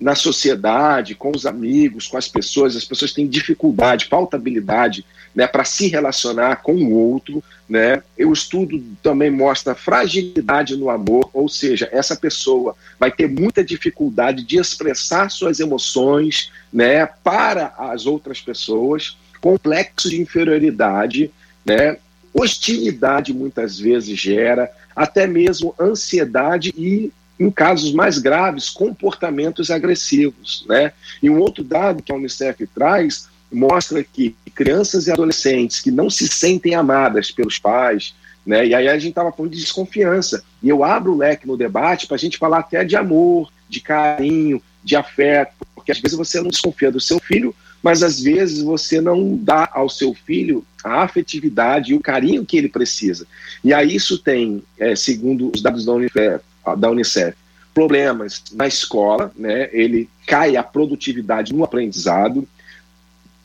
[0.00, 5.04] na sociedade, com os amigos, com as pessoas, as pessoas têm dificuldade, falta habilidade
[5.36, 7.44] né, para se relacionar com o outro.
[7.68, 8.02] Né?
[8.18, 14.42] O estudo também mostra fragilidade no amor, ou seja, essa pessoa vai ter muita dificuldade
[14.42, 21.30] de expressar suas emoções né, para as outras pessoas, complexo de inferioridade,
[21.64, 21.98] né,
[22.32, 30.64] hostilidade muitas vezes gera, até mesmo ansiedade e em casos mais graves, comportamentos agressivos.
[30.66, 30.92] Né?
[31.22, 36.08] E um outro dado que a Unicef traz mostra que crianças e adolescentes que não
[36.08, 38.66] se sentem amadas pelos pais, né?
[38.66, 42.06] e aí a gente estava falando de desconfiança, e eu abro o leque no debate
[42.06, 46.40] para a gente falar até de amor, de carinho, de afeto, porque às vezes você
[46.40, 51.02] não desconfia do seu filho, mas às vezes você não dá ao seu filho a
[51.02, 53.26] afetividade e o carinho que ele precisa.
[53.62, 56.44] E aí isso tem, é, segundo os dados da Unicef,
[56.78, 57.36] da Unicef,
[57.74, 59.68] problemas na escola, né?
[59.72, 62.48] Ele cai a produtividade no aprendizado,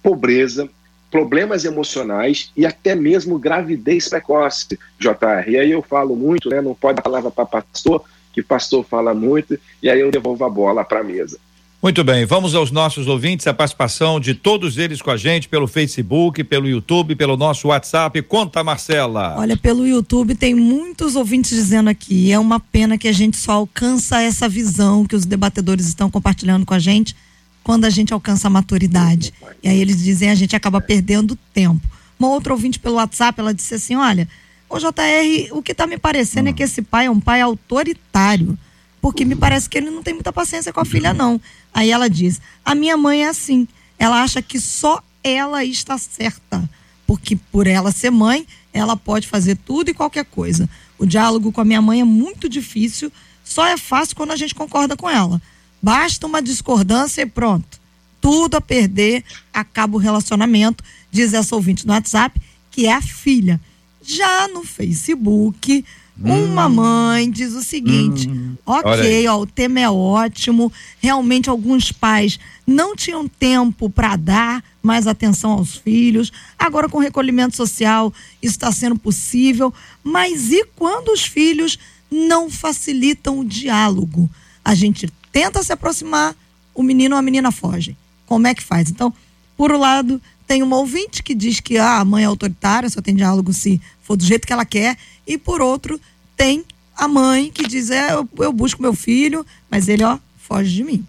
[0.02, 0.70] pobreza,
[1.12, 5.50] problemas emocionais e até mesmo gravidez precoce, JR.
[5.50, 6.62] E aí eu falo muito, né?
[6.62, 10.50] Não pode dar palavra para pastor, que pastor fala muito, e aí eu devolvo a
[10.50, 11.38] bola para a mesa.
[11.84, 15.68] Muito bem, vamos aos nossos ouvintes, a participação de todos eles com a gente pelo
[15.68, 18.22] Facebook, pelo YouTube, pelo nosso WhatsApp.
[18.22, 19.36] Conta, Marcela.
[19.36, 23.54] Olha, pelo YouTube tem muitos ouvintes dizendo aqui, é uma pena que a gente só
[23.54, 27.16] alcança essa visão que os debatedores estão compartilhando com a gente
[27.64, 29.34] quando a gente alcança a maturidade.
[29.64, 31.88] E aí eles dizem a gente acaba perdendo tempo.
[32.18, 34.28] Uma outra ouvinte pelo WhatsApp, ela disse assim: "Olha,
[34.70, 38.58] o JR, o que está me parecendo é que esse pai é um pai autoritário."
[39.02, 41.42] porque me parece que ele não tem muita paciência com a filha, não.
[41.74, 43.68] Aí ela diz: a minha mãe é assim.
[43.98, 46.70] Ela acha que só ela está certa.
[47.08, 50.70] Porque por ela ser mãe, ela pode fazer tudo e qualquer coisa.
[50.98, 53.12] O diálogo com a minha mãe é muito difícil,
[53.44, 55.42] só é fácil quando a gente concorda com ela.
[55.82, 57.80] Basta uma discordância e pronto.
[58.20, 62.40] Tudo a perder, acaba o relacionamento, diz essa ouvinte no WhatsApp,
[62.70, 63.60] que é a filha.
[64.04, 65.84] Já no Facebook,
[66.24, 66.70] uma hum.
[66.70, 68.56] mãe diz o seguinte: hum.
[68.66, 70.72] ok, ó, o tema é ótimo.
[71.00, 76.32] Realmente, alguns pais não tinham tempo para dar mais atenção aos filhos.
[76.58, 79.74] Agora, com recolhimento social, isso está sendo possível.
[80.04, 84.30] Mas e quando os filhos não facilitam o diálogo?
[84.64, 86.36] A gente tenta se aproximar,
[86.74, 87.96] o menino ou a menina foge.
[88.26, 88.90] Como é que faz?
[88.90, 89.14] Então,
[89.58, 93.02] por um lado, tem uma ouvinte que diz que ah, a mãe é autoritária, só
[93.02, 94.98] tem diálogo se for do jeito que ela quer.
[95.28, 96.00] E por outro,
[96.36, 96.66] tem
[96.96, 100.84] a mãe que diz: é, eu, eu busco meu filho, mas ele, ó, foge de
[100.84, 101.06] mim.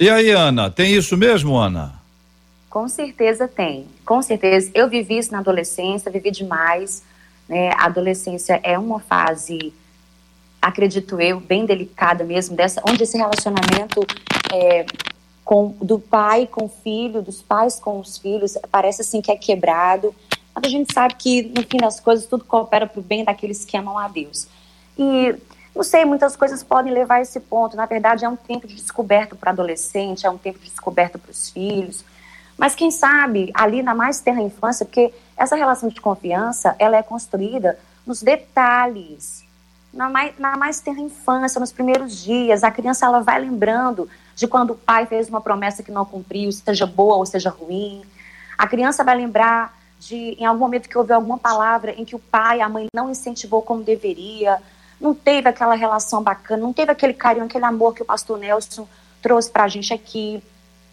[0.00, 1.98] E aí, Ana, tem isso mesmo, Ana?
[2.70, 3.86] Com certeza tem.
[4.04, 4.70] Com certeza.
[4.74, 7.02] Eu vivi isso na adolescência, vivi demais.
[7.48, 7.70] Né?
[7.72, 9.72] A adolescência é uma fase,
[10.60, 14.06] acredito eu, bem delicada mesmo, dessa, onde esse relacionamento
[14.52, 14.86] é,
[15.44, 19.36] com, do pai com o filho, dos pais com os filhos, parece assim que é
[19.36, 20.14] quebrado.
[20.54, 23.64] Mas a gente sabe que, no fim das coisas, tudo coopera para o bem daqueles
[23.64, 24.46] que amam a Deus.
[24.98, 25.34] E
[25.74, 27.76] não sei, muitas coisas podem levar a esse ponto.
[27.76, 31.30] Na verdade, é um tempo de descoberta para adolescente, é um tempo de descoberta para
[31.30, 32.04] os filhos.
[32.56, 37.02] Mas quem sabe, ali na mais terra infância, porque essa relação de confiança, ela é
[37.02, 39.44] construída nos detalhes,
[39.92, 42.62] na mais, na mais terra infância, nos primeiros dias.
[42.62, 46.50] A criança ela vai lembrando de quando o pai fez uma promessa que não cumpriu,
[46.52, 48.02] seja boa ou seja ruim.
[48.56, 52.18] A criança vai lembrar de, em algum momento que houve alguma palavra em que o
[52.18, 54.60] pai, a mãe não incentivou como deveria,
[55.00, 58.86] não teve aquela relação bacana, não teve aquele carinho, aquele amor que o pastor Nelson
[59.22, 60.42] trouxe para a gente aqui.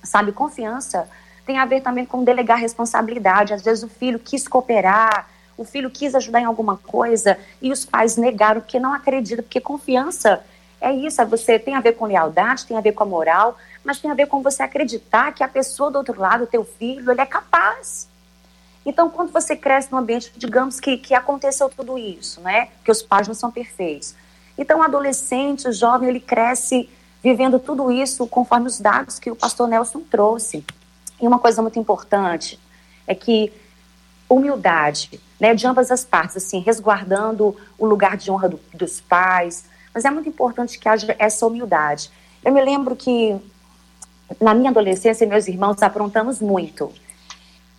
[0.04, 1.08] Sabe, confiança
[1.46, 3.54] tem a ver também com delegar responsabilidade.
[3.54, 7.86] Às vezes o filho quis cooperar, o filho quis ajudar em alguma coisa e os
[7.86, 10.44] pais negaram porque não acreditam, porque confiança
[10.82, 13.58] é isso, é você tem a ver com lealdade, tem a ver com a moral,
[13.84, 16.64] mas tem a ver com você acreditar que a pessoa do outro lado, o teu
[16.64, 18.08] filho, ele é capaz.
[18.86, 22.70] Então, quando você cresce num ambiente, digamos que, que aconteceu tudo isso, né?
[22.84, 24.14] Que os pais não são perfeitos.
[24.58, 26.88] Então, o adolescente, o jovem, ele cresce
[27.24, 30.64] vivendo tudo isso conforme os dados que o pastor Nelson trouxe.
[31.20, 32.60] E uma coisa muito importante
[33.08, 33.52] é que
[34.30, 39.66] humildade, né, de ambas as partes, assim, resguardando o lugar de honra do, dos pais,
[39.94, 42.10] mas é muito importante que haja essa humildade.
[42.44, 43.36] Eu me lembro que
[44.42, 46.92] na minha adolescência, meus irmãos aprontamos muito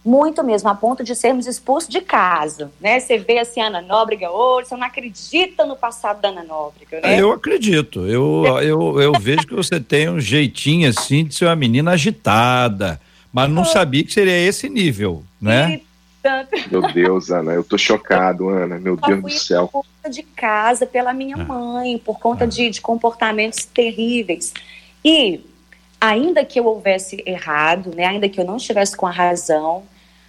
[0.06, 3.00] muito mesmo, a ponto de sermos expulsos de casa, né?
[3.00, 7.00] Você vê assim a Ana Nóbrega hoje, você não acredita no passado da Ana Nóbrega,
[7.00, 7.20] né?
[7.20, 11.56] Eu acredito, eu, eu, eu vejo que você tem um jeitinho assim de ser uma
[11.56, 13.00] menina agitada,
[13.32, 15.80] mas não sabia que seria esse nível, né?
[16.26, 16.50] Tanto...
[16.72, 18.80] Meu Deus, Ana, eu tô chocado, Ana.
[18.80, 19.68] Meu Deus do céu.
[19.68, 21.44] Por conta de casa, pela minha ah.
[21.44, 22.48] mãe, por conta ah.
[22.48, 24.52] de, de comportamentos terríveis.
[25.04, 25.40] E
[26.00, 29.84] ainda que eu houvesse errado, né, ainda que eu não estivesse com a razão,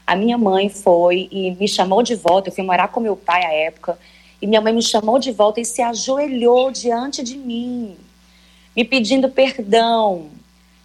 [0.05, 2.49] a minha mãe foi e me chamou de volta.
[2.49, 3.97] Eu fui morar com meu pai à época.
[4.39, 7.97] E minha mãe me chamou de volta e se ajoelhou diante de mim,
[8.75, 10.27] me pedindo perdão,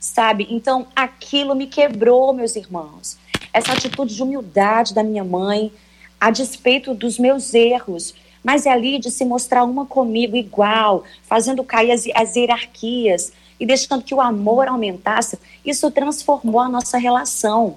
[0.01, 0.47] sabe?
[0.49, 3.21] Então aquilo me quebrou, meus irmãos.
[3.53, 5.73] Essa atitude de humildade da minha mãe,
[6.21, 11.63] a despeito dos meus erros, mas é ali de se mostrar uma comigo igual, fazendo
[11.63, 17.77] cair as, as hierarquias e deixando que o amor aumentasse, isso transformou a nossa relação,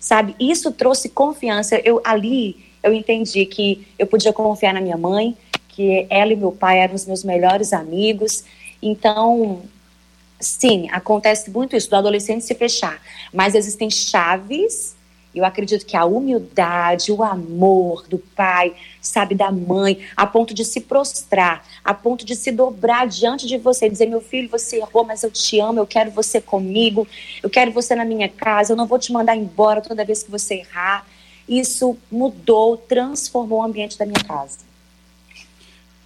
[0.00, 0.34] sabe?
[0.40, 1.76] Isso trouxe confiança.
[1.84, 5.36] Eu ali eu entendi que eu podia confiar na minha mãe,
[5.68, 8.44] que ela e meu pai eram os meus melhores amigos.
[8.80, 9.62] Então,
[10.40, 13.02] sim, acontece muito isso, do adolescente se fechar.
[13.32, 14.95] Mas existem chaves
[15.36, 20.64] eu acredito que a humildade, o amor do pai, sabe, da mãe, a ponto de
[20.64, 25.04] se prostrar, a ponto de se dobrar diante de você, dizer: meu filho, você errou,
[25.04, 27.06] mas eu te amo, eu quero você comigo,
[27.42, 30.30] eu quero você na minha casa, eu não vou te mandar embora toda vez que
[30.30, 31.06] você errar.
[31.48, 34.66] Isso mudou, transformou o ambiente da minha casa.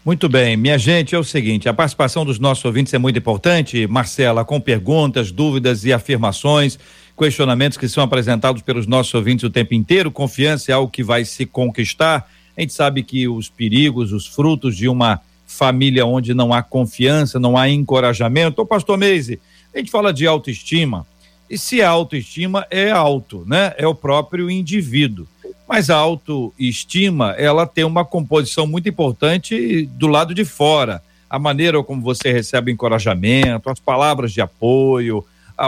[0.04, 3.86] Muito bem, minha gente, é o seguinte, a participação dos nossos ouvintes é muito importante,
[3.86, 6.78] Marcela, com perguntas, dúvidas e afirmações,
[7.20, 11.22] questionamentos que são apresentados pelos nossos ouvintes o tempo inteiro, confiança é algo que vai
[11.22, 16.50] se conquistar, a gente sabe que os perigos, os frutos de uma família onde não
[16.50, 19.38] há confiança, não há encorajamento, ô pastor Meise,
[19.74, 21.06] a gente fala de autoestima,
[21.50, 23.74] e se a autoestima é alto, né?
[23.76, 25.26] É o próprio indivíduo.
[25.68, 31.02] Mas a autoestima, ela tem uma composição muito importante do lado de fora.
[31.28, 35.24] A maneira como você recebe encorajamento, as palavras de apoio,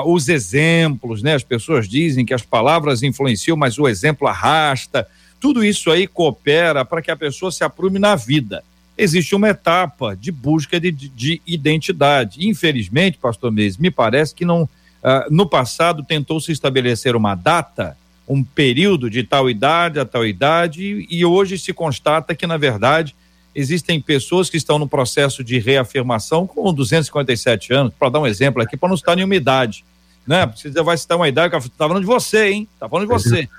[0.06, 1.34] os exemplos, né?
[1.34, 5.06] As pessoas dizem que as palavras influenciam, mas o exemplo arrasta.
[5.40, 8.64] Tudo isso aí coopera para que a pessoa se aprume na vida.
[8.96, 12.46] Existe uma etapa de busca de, de identidade.
[12.46, 14.68] Infelizmente, pastor Mês, me parece que não
[15.02, 17.96] Uh, no passado tentou se estabelecer uma data,
[18.28, 23.12] um período de tal idade a tal idade, e hoje se constata que, na verdade,
[23.54, 28.62] existem pessoas que estão no processo de reafirmação com 257 anos, para dar um exemplo
[28.62, 29.84] aqui, para não estar em uma idade.
[30.26, 30.46] Né?
[30.46, 32.68] Você vai citar uma idade, está falando de você, hein?
[32.74, 33.48] Está falando de você.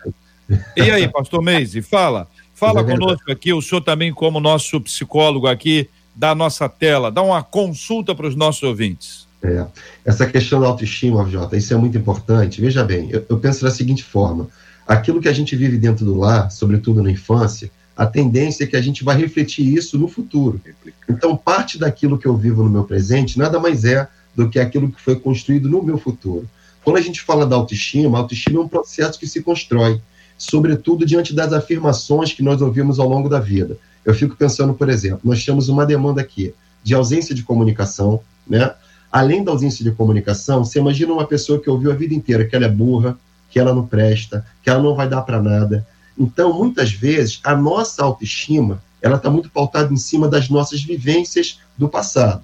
[0.76, 2.28] E aí, pastor Meise, fala.
[2.54, 7.22] Fala é conosco aqui, o senhor também, como nosso psicólogo aqui da nossa tela, dá
[7.22, 9.28] uma consulta para os nossos ouvintes.
[9.42, 9.66] É.
[10.06, 12.62] Essa questão da autoestima, Jota, isso é muito importante.
[12.62, 14.48] Veja bem, eu, eu, penso da seguinte forma:
[14.88, 18.76] aquilo que a gente vive dentro do lar, sobretudo na infância, a tendência é que
[18.76, 20.60] a gente vai refletir isso no futuro.
[21.08, 24.92] Então, parte daquilo que eu vivo no meu presente nada mais é do que aquilo
[24.92, 26.50] que foi construído no meu futuro.
[26.84, 30.02] Quando a gente fala da autoestima, a autoestima é um processo que se constrói,
[30.38, 33.78] sobretudo diante das afirmações que nós ouvimos ao longo da vida.
[34.04, 36.54] Eu fico pensando, por exemplo, nós temos uma demanda aqui
[36.84, 38.74] de ausência de comunicação, né?
[39.12, 42.56] além da ausência de comunicação, você imagina uma pessoa que ouviu a vida inteira que
[42.56, 43.18] ela é burra,
[43.50, 45.88] que ela não presta, que ela não vai dar para nada.
[46.18, 51.60] Então, muitas vezes, a nossa autoestima ela está muito pautada em cima das nossas vivências
[51.78, 52.42] do passado.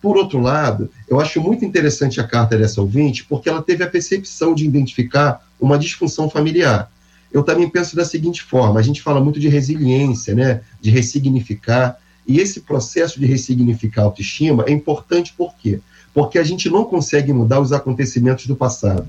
[0.00, 3.88] Por outro lado, eu acho muito interessante a carta dessa ouvinte, porque ela teve a
[3.88, 6.90] percepção de identificar uma disfunção familiar.
[7.32, 11.96] Eu também penso da seguinte forma: a gente fala muito de resiliência, né, de ressignificar,
[12.26, 15.80] e esse processo de ressignificar a autoestima é importante por quê?
[16.14, 19.06] porque a gente não consegue mudar os acontecimentos do passado.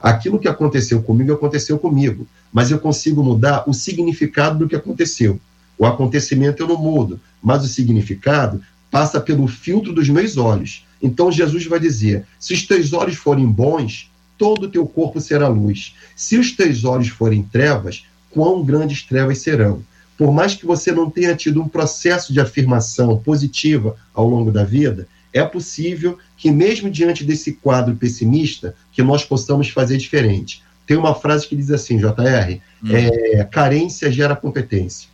[0.00, 5.40] Aquilo que aconteceu comigo aconteceu comigo, mas eu consigo mudar o significado do que aconteceu.
[5.78, 10.86] O acontecimento eu não mudo, mas o significado passa pelo filtro dos meus olhos.
[11.02, 15.48] Então Jesus vai dizer: se os teus olhos forem bons, todo o teu corpo será
[15.48, 15.94] luz.
[16.14, 19.82] Se os teus olhos forem trevas, quão grandes trevas serão.
[20.16, 24.64] Por mais que você não tenha tido um processo de afirmação positiva ao longo da
[24.64, 30.62] vida, é possível que mesmo diante desse quadro pessimista, que nós possamos fazer diferente.
[30.86, 32.96] Tem uma frase que diz assim, JR, hum.
[32.96, 35.10] é, carência gera competência.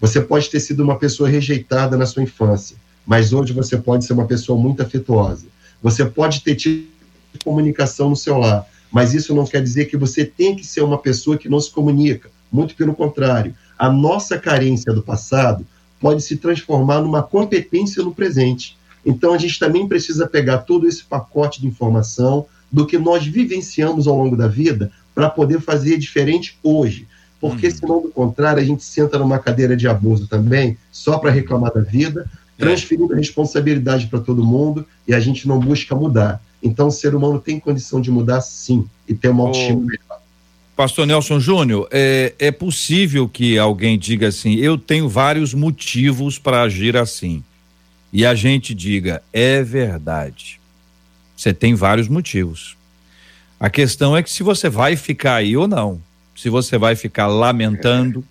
[0.00, 4.12] Você pode ter sido uma pessoa rejeitada na sua infância, mas hoje você pode ser
[4.12, 5.46] uma pessoa muito afetuosa.
[5.82, 6.86] Você pode ter tido
[7.42, 10.98] comunicação no seu lar, mas isso não quer dizer que você tem que ser uma
[10.98, 12.30] pessoa que não se comunica.
[12.52, 13.56] Muito pelo contrário.
[13.76, 15.66] A nossa carência do passado
[16.00, 18.78] pode se transformar numa competência no presente.
[19.04, 24.06] Então, a gente também precisa pegar todo esse pacote de informação do que nós vivenciamos
[24.06, 27.06] ao longo da vida para poder fazer diferente hoje.
[27.40, 27.72] Porque, uhum.
[27.74, 31.80] senão, do contrário, a gente senta numa cadeira de abuso também, só para reclamar da
[31.80, 32.64] vida, é.
[32.64, 36.42] transferindo a responsabilidade para todo mundo e a gente não busca mudar.
[36.62, 40.20] Então, o ser humano tem condição de mudar sim e ter uma autoestima melhor.
[40.74, 46.62] Pastor Nelson Júnior, é, é possível que alguém diga assim: eu tenho vários motivos para
[46.62, 47.42] agir assim.
[48.12, 50.60] E a gente diga: é verdade.
[51.36, 52.76] Você tem vários motivos.
[53.58, 56.00] A questão é que se você vai ficar aí ou não.
[56.34, 58.24] Se você vai ficar lamentando,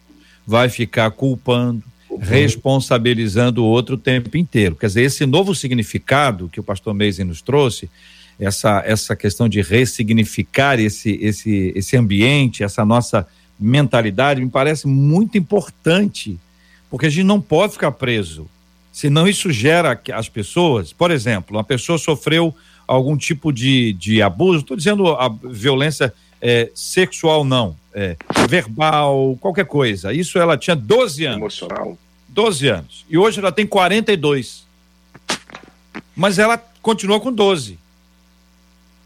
[0.45, 1.83] vai ficar culpando,
[2.19, 4.75] responsabilizando o outro o tempo inteiro.
[4.75, 7.89] Quer dizer, esse novo significado que o pastor Meisen nos trouxe,
[8.39, 13.27] essa, essa questão de ressignificar esse, esse, esse ambiente, essa nossa
[13.59, 16.37] mentalidade, me parece muito importante,
[16.89, 18.47] porque a gente não pode ficar preso.
[18.91, 22.55] Senão isso gera as pessoas, por exemplo, uma pessoa sofreu
[22.87, 28.15] algum tipo de, de abuso, estou dizendo a violência é, sexual não, é,
[28.47, 30.13] verbal, qualquer coisa.
[30.13, 31.39] Isso ela tinha 12 anos.
[31.39, 31.97] Emocional.
[32.29, 33.05] 12 anos.
[33.09, 34.65] E hoje ela tem 42.
[36.15, 37.79] Mas ela continua com 12.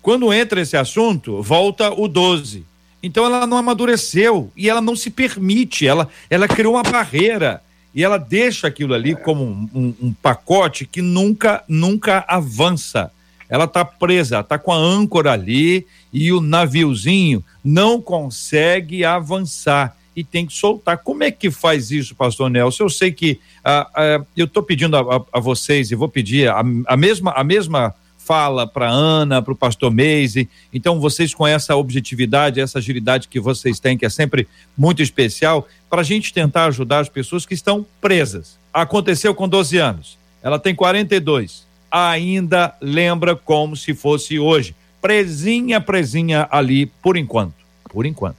[0.01, 2.65] Quando entra esse assunto, volta o 12.
[3.01, 7.61] Então ela não amadureceu e ela não se permite, ela, ela criou uma barreira
[7.93, 13.11] e ela deixa aquilo ali como um, um, um pacote que nunca, nunca avança.
[13.49, 20.23] Ela está presa, está com a âncora ali e o naviozinho não consegue avançar e
[20.23, 20.97] tem que soltar.
[20.99, 22.83] Como é que faz isso, pastor Nelson?
[22.83, 26.49] Eu sei que ah, ah, eu estou pedindo a, a, a, vocês e vou pedir
[26.49, 27.95] a, a mesma, a mesma
[28.29, 30.47] fala para Ana, para o pastor Meise.
[30.71, 34.47] Então, vocês com essa objetividade, essa agilidade que vocês têm, que é sempre
[34.77, 38.59] muito especial, para a gente tentar ajudar as pessoas que estão presas.
[38.71, 44.75] Aconteceu com 12 anos, ela tem 42, ainda lembra como se fosse hoje.
[45.01, 47.53] Presinha, presinha ali, por enquanto.
[47.85, 48.37] Por enquanto.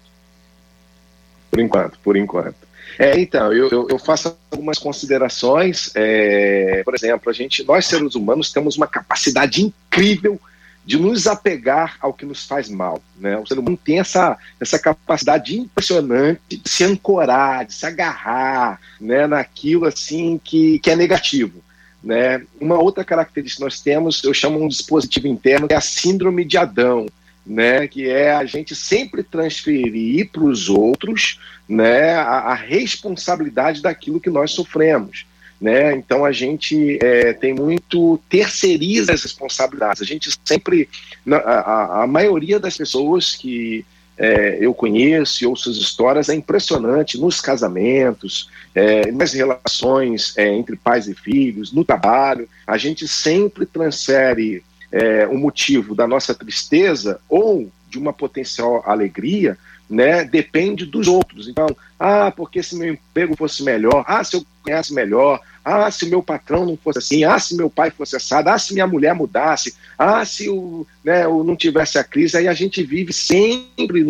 [1.51, 2.70] Por enquanto, por enquanto.
[2.98, 5.90] É, então, eu, eu, faço algumas considerações.
[5.94, 10.38] É, por exemplo, a gente, nós seres humanos temos uma capacidade incrível
[10.84, 13.01] de nos apegar ao que nos faz mal.
[13.16, 13.36] Né?
[13.38, 19.26] O ser humano tem essa, essa capacidade impressionante de se ancorar, de se agarrar né,
[19.26, 21.62] naquilo assim que, que é negativo.
[22.03, 22.42] Né?
[22.61, 26.44] Uma outra característica que nós temos, eu chamo um dispositivo interno, que é a síndrome
[26.44, 27.07] de Adão
[27.51, 34.20] né, que é a gente sempre transferir para os outros né, a, a, responsabilidade daquilo
[34.20, 35.26] que nós sofremos.
[35.61, 35.94] Né?
[35.94, 40.01] Então a gente é, tem muito terceiriza as responsabilidades.
[40.01, 40.88] A gente sempre,
[41.28, 43.84] a, a, a maioria das pessoas que
[44.20, 50.46] é, eu conheço e ouço as histórias é impressionante nos casamentos, é, nas relações é,
[50.46, 52.46] entre pais e filhos, no trabalho.
[52.66, 54.62] A gente sempre transfere
[54.92, 59.56] é, o motivo da nossa tristeza ou de uma potencial alegria,
[59.88, 61.48] né, depende dos outros.
[61.48, 66.07] Então, ah, porque se meu emprego fosse melhor, ah, se eu conhece melhor, ah, se
[66.07, 68.86] o meu patrão não fosse assim, ah, se meu pai fosse assado, ah, se minha
[68.86, 74.09] mulher mudasse, ah, se o, né, não tivesse a crise, aí a gente vive sempre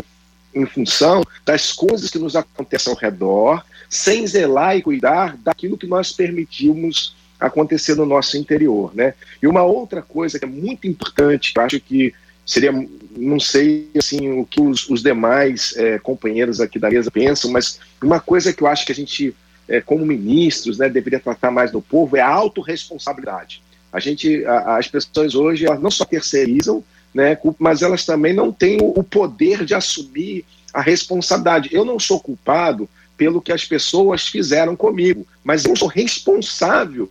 [0.55, 5.87] em função das coisas que nos acontecem ao redor, sem zelar e cuidar daquilo que
[5.89, 9.15] nós permitimos acontecer no nosso interior, né?
[9.43, 12.15] E uma outra coisa que é muito importante, eu acho que
[12.51, 12.73] seria,
[13.17, 17.79] não sei assim o que os, os demais é, companheiros aqui da mesa pensam, mas
[18.03, 19.33] uma coisa que eu acho que a gente,
[19.69, 23.63] é, como ministros, né, deveria tratar mais do povo é a autorresponsabilidade.
[23.93, 26.83] A gente, a, as pessoas hoje, elas não só terceirizam,
[27.15, 30.45] né, mas elas também não têm o, o poder de assumir
[30.75, 31.69] a responsabilidade.
[31.71, 37.09] Eu não sou culpado pelo que as pessoas fizeram comigo, mas eu sou responsável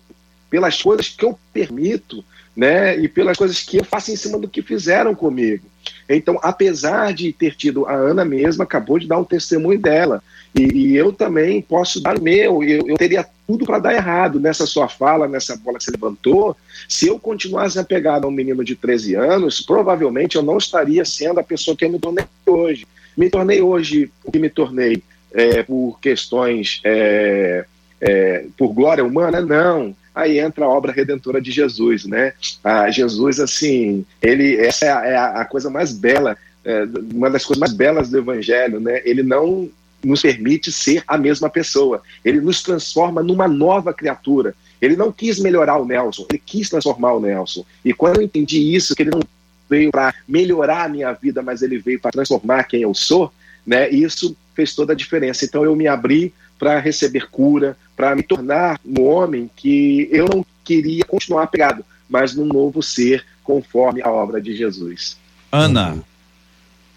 [0.49, 2.25] pelas coisas que eu permito,
[2.60, 5.64] né, e pelas coisas que eu faço em cima do que fizeram comigo.
[6.10, 10.22] Então, apesar de ter tido a Ana mesma, acabou de dar um testemunho dela,
[10.53, 14.41] e, e eu também posso dar o meu, eu, eu teria tudo para dar errado
[14.41, 16.57] nessa sua fala, nessa bola que você levantou.
[16.89, 21.39] Se eu continuasse apegado a um menino de 13 anos, provavelmente eu não estaria sendo
[21.39, 22.86] a pessoa que eu me tornei hoje.
[23.16, 25.01] Me tornei hoje o que me tornei
[25.32, 27.64] é, por questões, é,
[28.01, 29.39] é, por glória humana?
[29.39, 32.34] Não aí entra a obra redentora de Jesus, né?
[32.64, 37.45] Ah, Jesus, assim, ele, essa é a, é a coisa mais bela, é, uma das
[37.45, 39.01] coisas mais belas do Evangelho, né?
[39.05, 39.70] Ele não
[40.03, 44.55] nos permite ser a mesma pessoa, ele nos transforma numa nova criatura.
[44.82, 47.66] Ele não quis melhorar o Nelson, ele quis transformar o Nelson.
[47.84, 49.22] E quando eu entendi isso, que ele não
[49.70, 53.32] veio para melhorar a minha vida, mas ele veio para transformar quem eu sou,
[53.66, 53.89] né?
[53.89, 55.45] Isso fez toda a diferença.
[55.45, 60.45] Então eu me abri para receber cura, para me tornar um homem que eu não
[60.64, 65.18] queria continuar pegado, mas num novo ser conforme a obra de Jesus.
[65.51, 65.97] Ana.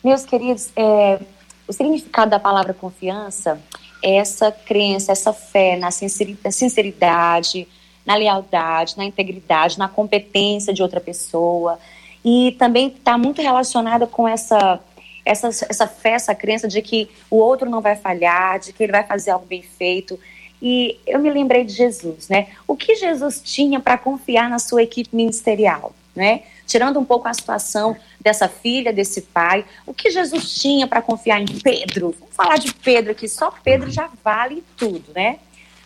[0.04, 1.20] Meus queridos, é,
[1.66, 3.58] o significado da palavra confiança
[4.02, 7.68] é essa crença, essa fé na sinceridade,
[8.04, 11.78] na lealdade, na integridade, na competência de outra pessoa.
[12.24, 14.80] E também está muito relacionada com essa
[15.24, 18.92] essa, essa fé, essa crença de que o outro não vai falhar, de que ele
[18.92, 20.18] vai fazer algo bem feito.
[20.60, 22.48] E eu me lembrei de Jesus, né?
[22.66, 26.42] O que Jesus tinha para confiar na sua equipe ministerial, né?
[26.66, 31.40] Tirando um pouco a situação dessa filha, desse pai, o que Jesus tinha para confiar
[31.40, 32.14] em Pedro?
[32.18, 35.38] Vamos falar de Pedro aqui, só Pedro já vale tudo, né?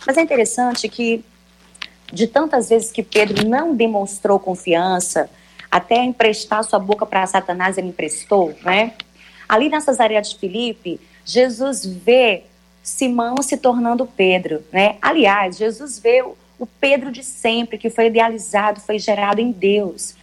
[0.07, 1.25] Mas é interessante que
[2.13, 5.29] de tantas vezes que Pedro não demonstrou confiança,
[5.71, 8.93] até emprestar sua boca para Satanás, ele emprestou, né?
[9.49, 12.45] Ali na Cesareia de Filipe, Jesus vê
[12.83, 14.97] Simão se tornando Pedro, né?
[15.03, 16.23] Aliás, Jesus vê
[16.59, 20.15] o Pedro de sempre, que foi idealizado, foi gerado em Deus.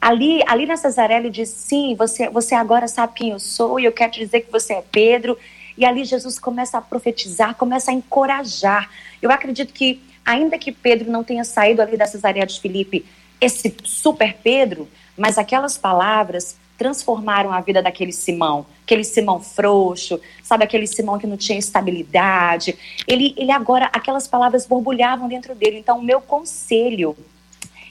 [0.00, 3.84] Ali, ali na Cesareia ele diz, sim, você, você agora sabe quem eu sou e
[3.84, 5.38] eu quero te dizer que você é Pedro.
[5.76, 8.90] E ali Jesus começa a profetizar, começa a encorajar.
[9.20, 13.04] Eu acredito que, ainda que Pedro não tenha saído ali da Cesareia de Filipe,
[13.40, 20.64] esse super Pedro, mas aquelas palavras transformaram a vida daquele Simão, aquele Simão frouxo, sabe,
[20.64, 22.74] aquele Simão que não tinha estabilidade.
[23.06, 25.76] Ele, ele agora, aquelas palavras borbulhavam dentro dele.
[25.76, 27.14] Então, o meu conselho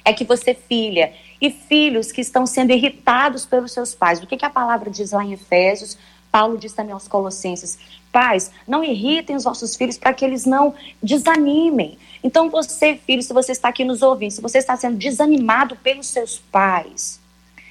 [0.04, 4.24] é que você, filha, e filhos que estão sendo irritados pelos seus pais.
[4.24, 5.96] O que, que a palavra diz lá em Efésios?
[6.32, 7.78] Paulo diz também aos Colossenses:
[8.12, 11.96] Pais, não irritem os vossos filhos para que eles não desanimem.
[12.24, 16.08] Então, você, filho, se você está aqui nos ouvindo, se você está sendo desanimado pelos
[16.08, 17.19] seus pais,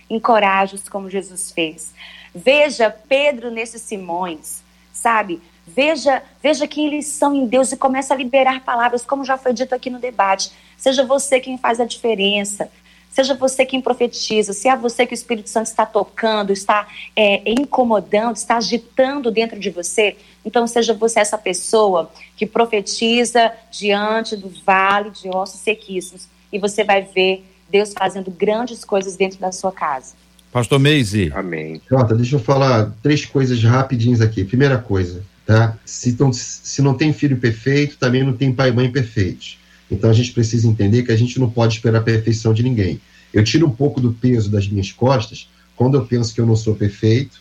[0.09, 1.93] encoraje-os como Jesus fez.
[2.35, 5.41] Veja Pedro nesses Simões, sabe?
[5.67, 9.53] Veja, veja quem eles são em Deus e comece a liberar palavras, como já foi
[9.53, 10.51] dito aqui no debate.
[10.77, 12.71] Seja você quem faz a diferença.
[13.11, 16.87] Seja você quem profetiza, se é você que o Espírito Santo está tocando, está
[17.17, 24.37] é, incomodando, está agitando dentro de você, então seja você essa pessoa que profetiza diante
[24.37, 29.53] do vale de ossos sequíssimos e você vai ver Deus fazendo grandes coisas dentro da
[29.53, 30.15] sua casa.
[30.53, 31.31] Pastor Meise.
[31.35, 31.81] Amém.
[31.89, 34.45] Jota, deixa eu falar três coisas rapidinhas aqui.
[34.45, 35.77] Primeira coisa, tá?
[35.85, 39.59] Se, não, se não tem filho perfeito, também não tem pai e mãe perfeitos.
[39.91, 43.01] Então a gente precisa entender que a gente não pode esperar a perfeição de ninguém.
[43.33, 46.57] Eu tiro um pouco do peso das minhas costas quando eu penso que eu não
[46.57, 47.41] sou perfeito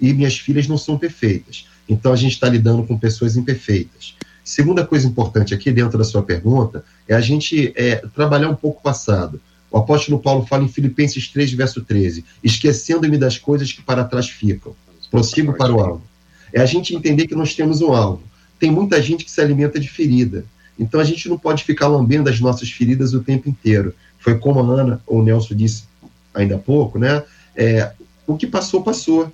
[0.00, 1.66] e minhas filhas não são perfeitas.
[1.88, 4.16] Então a gente está lidando com pessoas imperfeitas.
[4.44, 8.80] Segunda coisa importante aqui dentro da sua pergunta é a gente é, trabalhar um pouco
[8.80, 9.40] o passado.
[9.76, 14.26] O apóstolo Paulo fala em Filipenses 3, verso 13: esquecendo-me das coisas que para trás
[14.26, 14.74] ficam,
[15.10, 16.02] prossigo para o alvo.
[16.50, 18.22] É a gente entender que nós temos um alvo.
[18.58, 20.46] Tem muita gente que se alimenta de ferida.
[20.78, 23.94] Então a gente não pode ficar lambendo as nossas feridas o tempo inteiro.
[24.18, 25.84] Foi como a Ana ou o Nelson disse
[26.32, 27.22] ainda há pouco, né?
[27.54, 27.92] É,
[28.26, 29.30] o que passou, passou.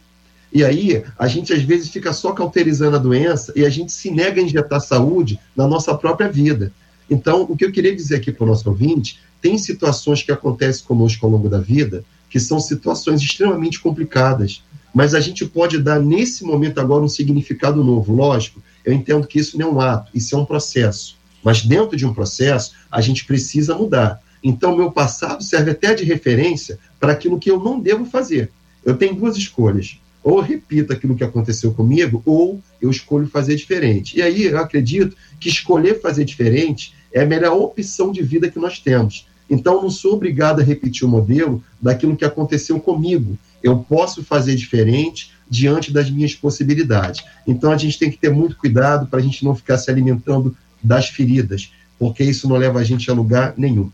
[0.53, 4.11] E aí, a gente às vezes fica só cauterizando a doença e a gente se
[4.11, 6.73] nega a injetar saúde na nossa própria vida.
[7.11, 10.85] Então, o que eu queria dizer aqui para o nosso ouvinte, tem situações que acontecem
[10.85, 14.63] conosco ao longo da vida que são situações extremamente complicadas,
[14.95, 18.15] mas a gente pode dar nesse momento agora um significado novo.
[18.15, 21.15] Lógico, eu entendo que isso não é um ato, isso é um processo.
[21.45, 24.23] Mas dentro de um processo, a gente precisa mudar.
[24.43, 28.51] Então, meu passado serve até de referência para aquilo que eu não devo fazer.
[28.83, 29.99] Eu tenho duas escolhas.
[30.23, 34.17] Ou repito aquilo que aconteceu comigo, ou eu escolho fazer diferente.
[34.17, 38.59] E aí eu acredito que escolher fazer diferente é a melhor opção de vida que
[38.59, 39.27] nós temos.
[39.51, 43.37] Então, não sou obrigado a repetir o modelo daquilo que aconteceu comigo.
[43.63, 47.23] Eu posso fazer diferente diante das minhas possibilidades.
[47.47, 50.57] Então, a gente tem que ter muito cuidado para a gente não ficar se alimentando
[50.83, 53.91] das feridas, porque isso não leva a gente a lugar nenhum.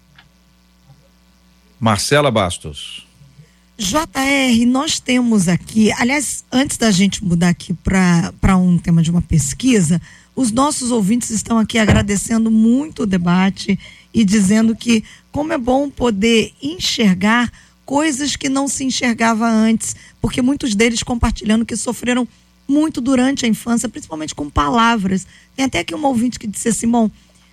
[1.81, 3.07] Marcela Bastos.
[3.81, 9.22] JR, nós temos aqui, aliás, antes da gente mudar aqui para um tema de uma
[9.22, 10.03] pesquisa,
[10.35, 13.79] os nossos ouvintes estão aqui agradecendo muito o debate
[14.12, 17.53] e dizendo que como é bom poder enxergar
[17.87, 22.26] coisas que não se enxergava antes, porque muitos deles compartilhando que sofreram
[22.66, 25.24] muito durante a infância, principalmente com palavras.
[25.55, 27.09] Tem até aqui um ouvinte que disse assim, bom,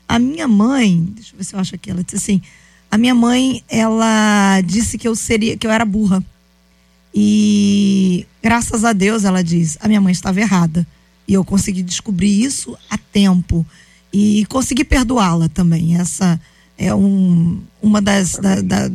[0.08, 2.42] a minha mãe, deixa eu ver se eu acho aqui, ela disse assim,
[2.96, 6.24] a minha mãe, ela disse que eu seria, que eu era burra.
[7.14, 10.88] E graças a Deus, ela diz, a minha mãe estava errada.
[11.28, 13.66] E eu consegui descobrir isso a tempo.
[14.14, 15.98] E consegui perdoá-la também.
[15.98, 16.40] Essa
[16.78, 18.38] é um, uma das.
[18.38, 18.90] Da, da,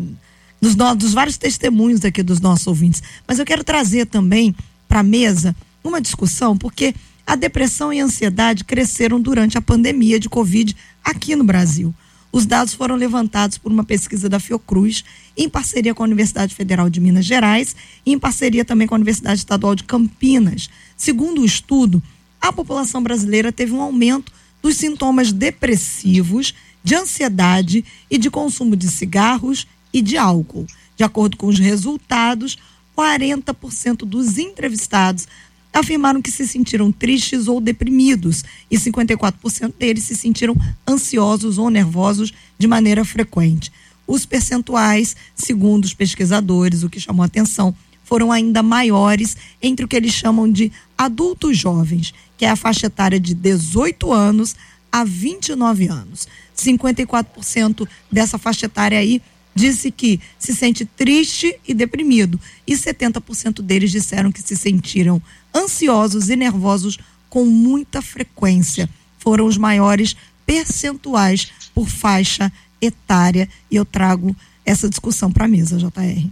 [0.58, 3.02] dos, dos vários testemunhos aqui dos nossos ouvintes.
[3.28, 4.56] Mas eu quero trazer também
[4.88, 6.94] para a mesa uma discussão, porque
[7.26, 10.74] a depressão e a ansiedade cresceram durante a pandemia de Covid
[11.04, 11.94] aqui no Brasil.
[12.32, 15.04] Os dados foram levantados por uma pesquisa da Fiocruz,
[15.36, 17.74] em parceria com a Universidade Federal de Minas Gerais
[18.06, 20.70] e em parceria também com a Universidade Estadual de Campinas.
[20.96, 22.00] Segundo o estudo,
[22.40, 28.88] a população brasileira teve um aumento dos sintomas depressivos, de ansiedade e de consumo de
[28.88, 30.66] cigarros e de álcool.
[30.96, 32.56] De acordo com os resultados,
[32.96, 35.26] 40% dos entrevistados
[35.72, 40.56] afirmaram que se sentiram tristes ou deprimidos e 54% deles se sentiram
[40.88, 43.72] ansiosos ou nervosos de maneira frequente.
[44.06, 49.94] Os percentuais, segundo os pesquisadores, o que chamou atenção, foram ainda maiores entre o que
[49.94, 54.56] eles chamam de adultos jovens, que é a faixa etária de 18 anos
[54.90, 56.26] a 29 anos.
[56.56, 59.22] 54% dessa faixa etária aí
[59.54, 65.22] disse que se sente triste e deprimido, e 70% deles disseram que se sentiram
[65.54, 66.98] ansiosos e nervosos
[67.28, 68.88] com muita frequência.
[69.18, 74.34] Foram os maiores percentuais por faixa etária, e eu trago
[74.64, 76.28] essa discussão para a mesa, JR.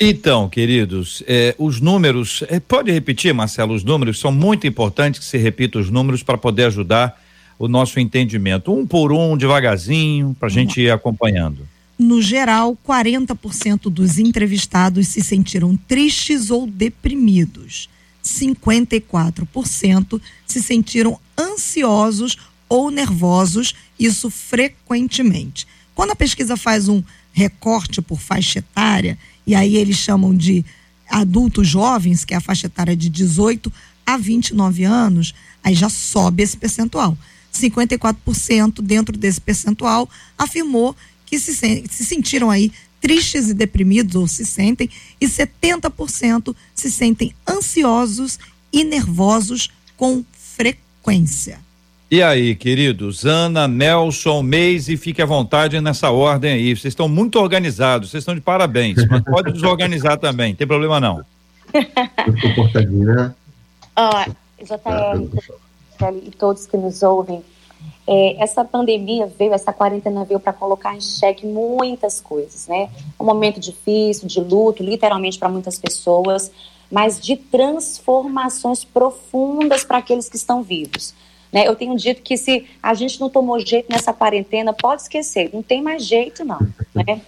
[0.00, 5.26] Então, queridos, eh, os números, eh, pode repetir, Marcelo, os números são muito importantes que
[5.26, 7.20] se repita os números para poder ajudar
[7.58, 11.68] o nosso entendimento, um por um, devagarzinho, para a gente ir acompanhando.
[11.96, 17.88] No geral, 40% dos entrevistados se sentiram tristes ou deprimidos.
[18.22, 22.36] 54% se sentiram ansiosos
[22.68, 25.66] ou nervosos, isso frequentemente.
[25.94, 27.02] Quando a pesquisa faz um
[27.32, 30.64] recorte por faixa etária, e aí eles chamam de
[31.08, 33.72] adultos jovens, que é a faixa etária de 18
[34.06, 37.16] a 29 anos, aí já sobe esse percentual.
[37.52, 40.08] 54% dentro desse percentual
[40.38, 40.96] afirmou
[41.26, 44.88] que se, se sentiram aí tristes e deprimidos ou se sentem,
[45.20, 48.38] e 70% se sentem ansiosos
[48.72, 51.58] e nervosos com frequência.
[52.08, 56.76] E aí, queridos, Ana, Nelson, Meise, fique à vontade nessa ordem aí.
[56.76, 61.00] Vocês estão muito organizados, vocês estão de parabéns, mas pode desorganizar também, não tem problema
[61.00, 61.24] não.
[61.74, 63.34] Eu comportadinho, né?
[63.96, 64.24] Ó,
[64.60, 65.28] JL,
[66.22, 67.42] e todos que nos ouvem,
[68.06, 72.90] é, essa pandemia veio, essa quarentena veio para colocar em xeque muitas coisas, né?
[73.18, 76.50] Um momento difícil, de luto, literalmente para muitas pessoas,
[76.90, 81.14] mas de transformações profundas para aqueles que estão vivos.
[81.52, 81.66] Né?
[81.66, 85.62] Eu tenho dito que se a gente não tomou jeito nessa quarentena, pode esquecer, não
[85.62, 86.60] tem mais jeito não.
[86.94, 87.20] Né?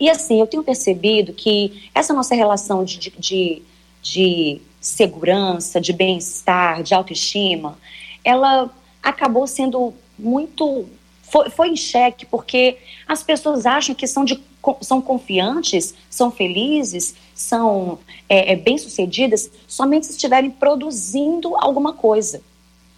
[0.00, 3.62] E assim, eu tenho percebido que essa nossa relação de, de,
[4.02, 7.78] de segurança, de bem-estar, de autoestima,
[8.24, 8.70] ela
[9.08, 10.86] acabou sendo muito.
[11.22, 14.40] Foi, foi em xeque, porque as pessoas acham que são, de,
[14.80, 17.98] são confiantes, são felizes, são
[18.28, 22.42] é, é, bem-sucedidas somente se estiverem produzindo alguma coisa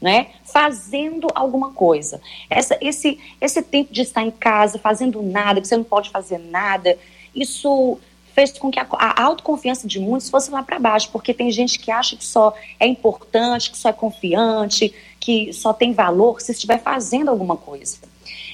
[0.01, 0.29] né?
[0.45, 2.21] Fazendo alguma coisa.
[2.49, 6.39] Essa, esse, esse tempo de estar em casa, fazendo nada, que você não pode fazer
[6.39, 6.97] nada,
[7.35, 7.99] isso
[8.39, 11.77] fez com que a, a autoconfiança de muitos fosse lá para baixo, porque tem gente
[11.77, 16.53] que acha que só é importante, que só é confiante, que só tem valor se
[16.53, 17.99] estiver fazendo alguma coisa.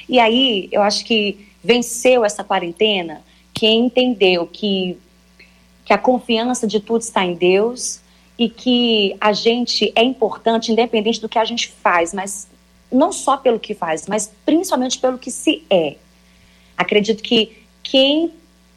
[0.09, 3.23] E aí, eu acho que venceu essa quarentena
[3.53, 4.97] quem entendeu que,
[5.85, 8.01] que a confiança de tudo está em Deus,
[8.39, 12.49] e que a gente é importante independente do que a gente faz, mas
[12.91, 15.97] não só pelo que faz, mas principalmente pelo que se é.
[16.75, 18.33] Acredito que quem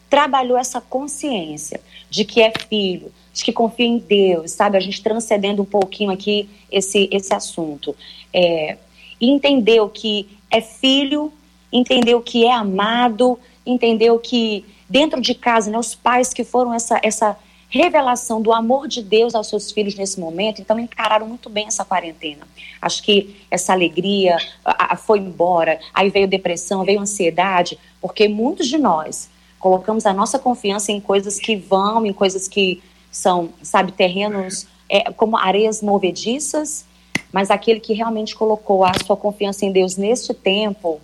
[0.10, 4.78] trabalhou essa consciência de que é filho, de que confia em Deus, sabe?
[4.78, 7.96] A gente transcendendo um pouquinho aqui esse, esse assunto.
[8.34, 8.78] É,
[9.20, 11.32] entendeu que é filho,
[11.72, 17.00] entendeu que é amado, entendeu que dentro de casa, né, os pais que foram essa,
[17.04, 17.38] essa
[17.70, 21.84] revelação do amor de Deus aos seus filhos nesse momento, então encararam muito bem essa
[21.84, 22.48] quarentena.
[22.82, 28.68] Acho que essa alegria a, a, foi embora, aí veio depressão, veio ansiedade, porque muitos
[28.68, 29.30] de nós
[29.68, 35.12] colocamos a nossa confiança em coisas que vão, em coisas que são, sabe, terrenos é,
[35.12, 36.86] como areias movediças,
[37.34, 41.02] mas aquele que realmente colocou a sua confiança em Deus neste tempo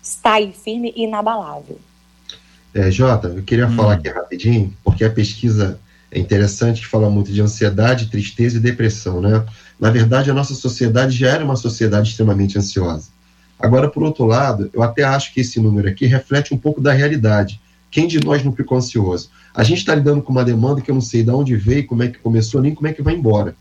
[0.00, 1.80] está aí firme e inabalável.
[2.72, 3.74] É, Jota, eu queria hum.
[3.74, 8.60] falar aqui rapidinho, porque a pesquisa é interessante que fala muito de ansiedade, tristeza e
[8.60, 9.44] depressão, né?
[9.80, 13.08] Na verdade, a nossa sociedade já era uma sociedade extremamente ansiosa.
[13.58, 16.92] Agora, por outro lado, eu até acho que esse número aqui reflete um pouco da
[16.92, 17.60] realidade.
[17.90, 19.30] Quem de nós não ficou ansioso?
[19.54, 22.02] A gente está lidando com uma demanda que eu não sei de onde veio, como
[22.02, 23.56] é que começou, nem como é que vai embora.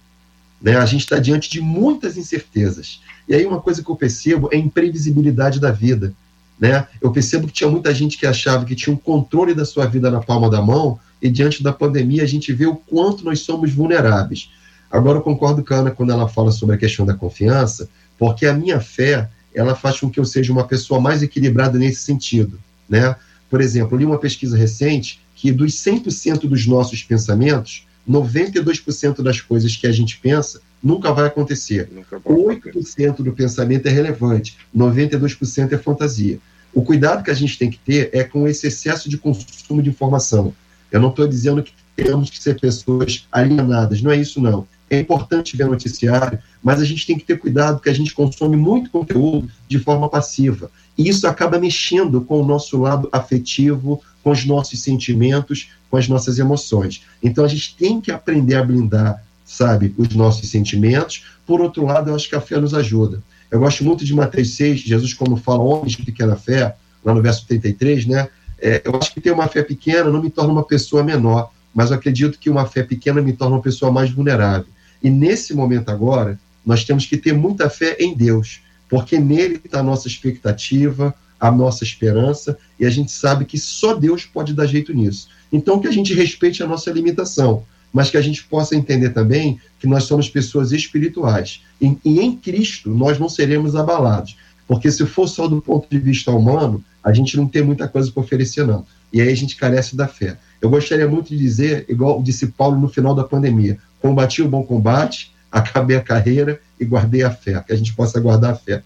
[0.61, 0.76] Né?
[0.76, 3.01] A gente está diante de muitas incertezas.
[3.28, 6.13] E aí, uma coisa que eu percebo é a imprevisibilidade da vida.
[6.59, 6.88] Né?
[7.01, 10.09] Eu percebo que tinha muita gente que achava que tinha um controle da sua vida
[10.09, 13.73] na palma da mão e diante da pandemia a gente vê o quanto nós somos
[13.73, 14.49] vulneráveis.
[14.89, 18.45] Agora eu concordo com a Ana quando ela fala sobre a questão da confiança, porque
[18.45, 22.59] a minha fé, ela faz com que eu seja uma pessoa mais equilibrada nesse sentido,
[22.88, 23.15] né?
[23.56, 29.78] Por exemplo, li uma pesquisa recente que dos 100% dos nossos pensamentos, 92% das coisas
[29.78, 31.89] que a gente pensa nunca vai acontecer.
[31.89, 36.38] Nunca 8% do pensamento é relevante, 92% é fantasia.
[36.74, 39.89] O cuidado que a gente tem que ter é com esse excesso de consumo de
[39.89, 40.53] informação.
[40.91, 44.68] Eu não estou dizendo que temos que ser pessoas alienadas, não é isso não.
[44.89, 48.58] É importante ver noticiário, mas a gente tem que ter cuidado que a gente consome
[48.58, 50.70] muito conteúdo de forma passiva.
[50.97, 56.07] E isso acaba mexendo com o nosso lado afetivo, com os nossos sentimentos, com as
[56.07, 57.03] nossas emoções.
[57.21, 61.25] Então a gente tem que aprender a blindar, sabe, os nossos sentimentos.
[61.45, 63.21] Por outro lado, eu acho que a fé nos ajuda.
[63.51, 67.21] Eu gosto muito de Mateus 6, Jesus, quando fala homens de pequena fé, lá no
[67.21, 68.27] verso 33, né?
[68.59, 71.91] É, eu acho que ter uma fé pequena não me torna uma pessoa menor, mas
[71.91, 74.67] eu acredito que uma fé pequena me torna uma pessoa mais vulnerável.
[75.03, 78.61] E nesse momento agora, nós temos que ter muita fé em Deus,
[78.95, 83.93] porque nele está a nossa expectativa, a nossa esperança, e a gente sabe que só
[83.93, 85.27] Deus pode dar jeito nisso.
[85.51, 89.59] Então, que a gente respeite a nossa limitação, mas que a gente possa entender também
[89.81, 91.61] que nós somos pessoas espirituais.
[91.81, 94.37] E, e em Cristo nós não seremos abalados.
[94.65, 98.09] Porque se for só do ponto de vista humano, a gente não tem muita coisa
[98.09, 98.85] para oferecer, não.
[99.11, 100.37] E aí a gente carece da fé.
[100.61, 104.63] Eu gostaria muito de dizer, igual disse Paulo no final da pandemia: combati o bom
[104.63, 107.64] combate, acabei a carreira e guardei a fé.
[107.66, 108.84] Que a gente possa guardar a fé.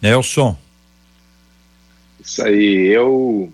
[0.00, 0.56] Nelson.
[2.20, 3.52] Isso aí, eu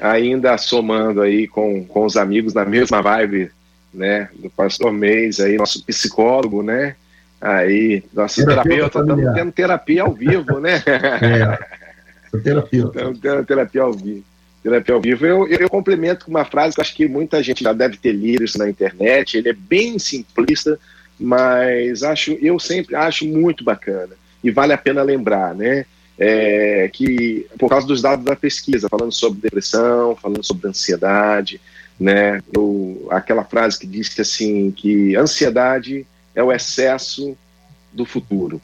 [0.00, 3.50] ainda somando aí com, com os amigos na mesma vibe,
[3.92, 6.96] né, do pastor Mês aí, nosso psicólogo, né,
[7.40, 10.82] aí, nosso terapeuta, estamos tendo terapia ao vivo, né?
[12.32, 12.98] É, terapeuta.
[12.98, 14.24] Estamos tendo terapia ao vivo.
[14.66, 15.24] Terapia ao vivo.
[15.24, 18.10] Eu, eu, complemento com uma frase que eu acho que muita gente já deve ter
[18.10, 20.76] lido isso na internet, ele é bem simplista,
[21.18, 25.86] mas acho, eu sempre acho muito bacana e vale a pena lembrar, né?
[26.18, 31.60] É, que por causa dos dados da pesquisa, falando sobre depressão, falando sobre ansiedade,
[32.00, 32.42] né?
[32.52, 36.04] Eu, aquela frase que diz que assim que ansiedade
[36.34, 37.36] é o excesso
[37.92, 38.60] do futuro.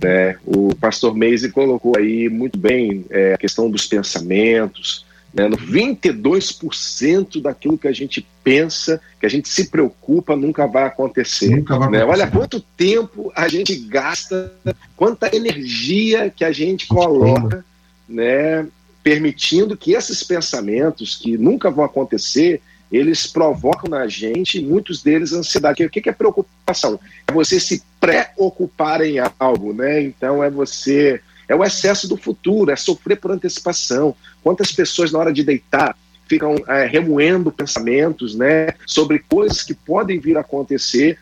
[0.00, 0.36] Né?
[0.46, 5.48] O pastor Meise colocou aí muito bem é, a questão dos pensamentos, né?
[5.48, 11.48] 22% daquilo que a gente pensa, que a gente se preocupa, nunca vai acontecer.
[11.48, 12.04] Nunca vai né?
[12.04, 14.52] Olha quanto tempo a gente gasta,
[14.96, 17.64] quanta energia que a gente coloca,
[18.08, 18.66] né?
[19.02, 25.84] permitindo que esses pensamentos que nunca vão acontecer, eles provocam na gente, muitos deles, ansiedade.
[25.84, 27.00] O que é preocupação?
[27.26, 30.02] É você se preocupar em algo, né?
[30.02, 34.14] Então é você é o excesso do futuro, é sofrer por antecipação.
[34.42, 40.18] Quantas pessoas, na hora de deitar, ficam é, remoendo pensamentos né, sobre coisas que podem
[40.18, 41.18] vir a acontecer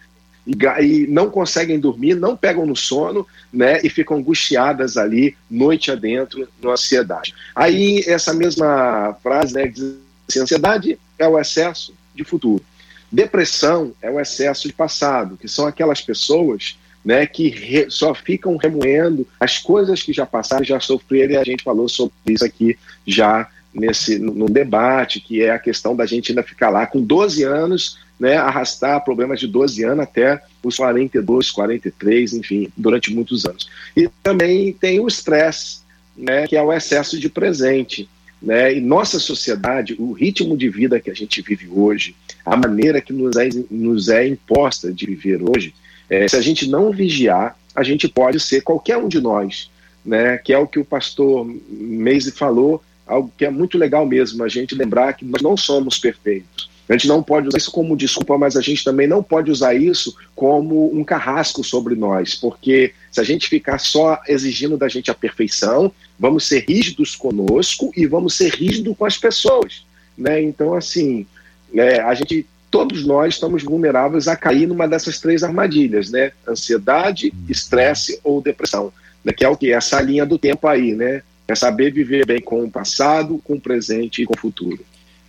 [0.46, 5.90] e, e, não conseguem dormir, não pegam no sono, né, e ficam angustiadas ali, noite
[5.90, 7.34] adentro, na ansiedade.
[7.54, 9.96] Aí, essa mesma frase, né, diz
[10.28, 12.64] assim, ansiedade é o excesso de futuro.
[13.10, 18.56] Depressão é o excesso de passado, que são aquelas pessoas né, que re, só ficam
[18.56, 22.78] remoendo as coisas que já passaram, já sofreram, e a gente falou sobre isso aqui
[23.06, 27.44] já nesse no, debate, que é a questão da gente ainda ficar lá com 12
[27.44, 33.70] anos, né, arrastar problemas de 12 anos até os 42, 43, enfim, durante muitos anos.
[33.96, 35.78] E também tem o estresse,
[36.16, 38.08] né, que é o excesso de presente.
[38.42, 38.74] Né?
[38.74, 43.12] E nossa sociedade, o ritmo de vida que a gente vive hoje, a maneira que
[43.12, 45.74] nos é, nos é imposta de viver hoje,
[46.10, 49.70] é, se a gente não vigiar, a gente pode ser qualquer um de nós,
[50.04, 50.36] né?
[50.38, 54.48] Que é o que o pastor Meise falou, algo que é muito legal mesmo, a
[54.48, 56.68] gente lembrar que nós não somos perfeitos.
[56.88, 59.74] A gente não pode usar isso como desculpa, mas a gente também não pode usar
[59.74, 65.08] isso como um carrasco sobre nós, porque se a gente ficar só exigindo da gente
[65.08, 69.86] a perfeição, vamos ser rígidos conosco e vamos ser rígidos com as pessoas.
[70.18, 70.42] Né?
[70.42, 71.24] Então, assim,
[71.72, 76.32] é, a gente todos nós estamos vulneráveis a cair numa dessas três armadilhas, né?
[76.48, 78.92] Ansiedade, estresse ou depressão,
[79.24, 79.32] né?
[79.32, 79.72] que é o que?
[79.72, 81.22] Essa linha do tempo aí, né?
[81.48, 84.78] É saber viver bem com o passado, com o presente e com o futuro.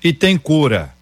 [0.03, 0.93] E tem cura.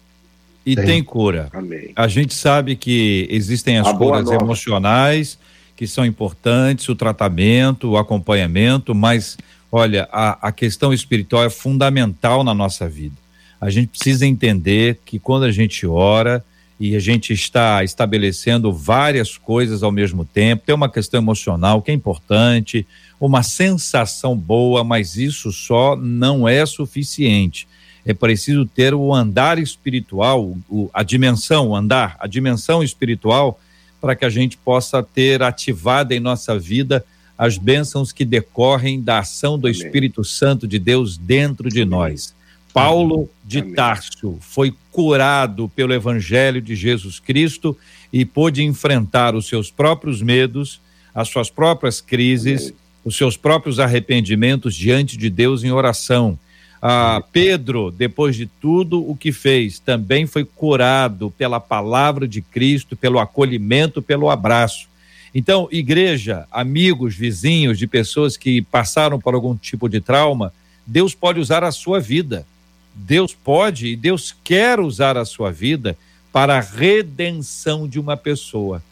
[0.64, 1.48] E tem, tem cura.
[1.52, 1.92] Amém.
[1.94, 5.38] A gente sabe que existem as a curas emocionais
[5.76, 9.36] que são importantes, o tratamento, o acompanhamento, mas
[9.72, 13.19] olha, a, a questão espiritual é fundamental na nossa vida
[13.60, 16.44] a gente precisa entender que quando a gente ora
[16.78, 21.90] e a gente está estabelecendo várias coisas ao mesmo tempo, tem uma questão emocional que
[21.90, 22.86] é importante,
[23.20, 27.68] uma sensação boa, mas isso só não é suficiente.
[28.06, 33.60] É preciso ter o andar espiritual, o, a dimensão, o andar, a dimensão espiritual,
[34.00, 37.04] para que a gente possa ter ativada em nossa vida
[37.36, 39.78] as bênçãos que decorrem da ação do Amém.
[39.78, 41.90] Espírito Santo de Deus dentro de Amém.
[41.90, 42.34] nós.
[42.72, 47.76] Paulo de Tarso foi curado pelo Evangelho de Jesus Cristo
[48.12, 50.80] e pôde enfrentar os seus próprios medos,
[51.14, 52.72] as suas próprias crises,
[53.04, 56.38] os seus próprios arrependimentos diante de Deus em oração.
[56.82, 62.96] Ah, Pedro, depois de tudo o que fez, também foi curado pela palavra de Cristo,
[62.96, 64.88] pelo acolhimento, pelo abraço.
[65.34, 70.52] Então, igreja, amigos, vizinhos de pessoas que passaram por algum tipo de trauma,
[70.86, 72.46] Deus pode usar a sua vida.
[73.00, 75.96] Deus pode e Deus quer usar a sua vida
[76.32, 78.82] para a redenção de uma pessoa.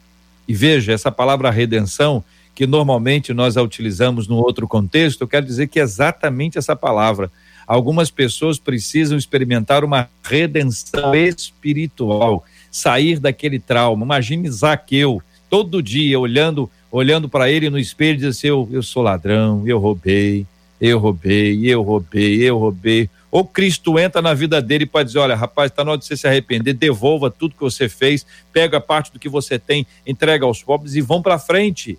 [0.46, 5.46] E veja, essa palavra redenção, que normalmente nós a utilizamos no outro contexto, eu quero
[5.46, 7.30] dizer que é exatamente essa palavra.
[7.66, 14.04] Algumas pessoas precisam experimentar uma redenção espiritual, sair daquele trauma.
[14.04, 18.82] Imagine Zaqueu, todo dia olhando olhando para ele no espelho e dizer assim, eu, eu
[18.82, 20.46] sou ladrão, eu roubei,
[20.80, 23.10] eu roubei, eu roubei, eu roubei.
[23.30, 26.16] Ou Cristo entra na vida dele para dizer: olha, rapaz, está na hora de você
[26.16, 30.62] se arrepender, devolva tudo que você fez, pega parte do que você tem, entrega aos
[30.62, 31.98] pobres e vão para frente.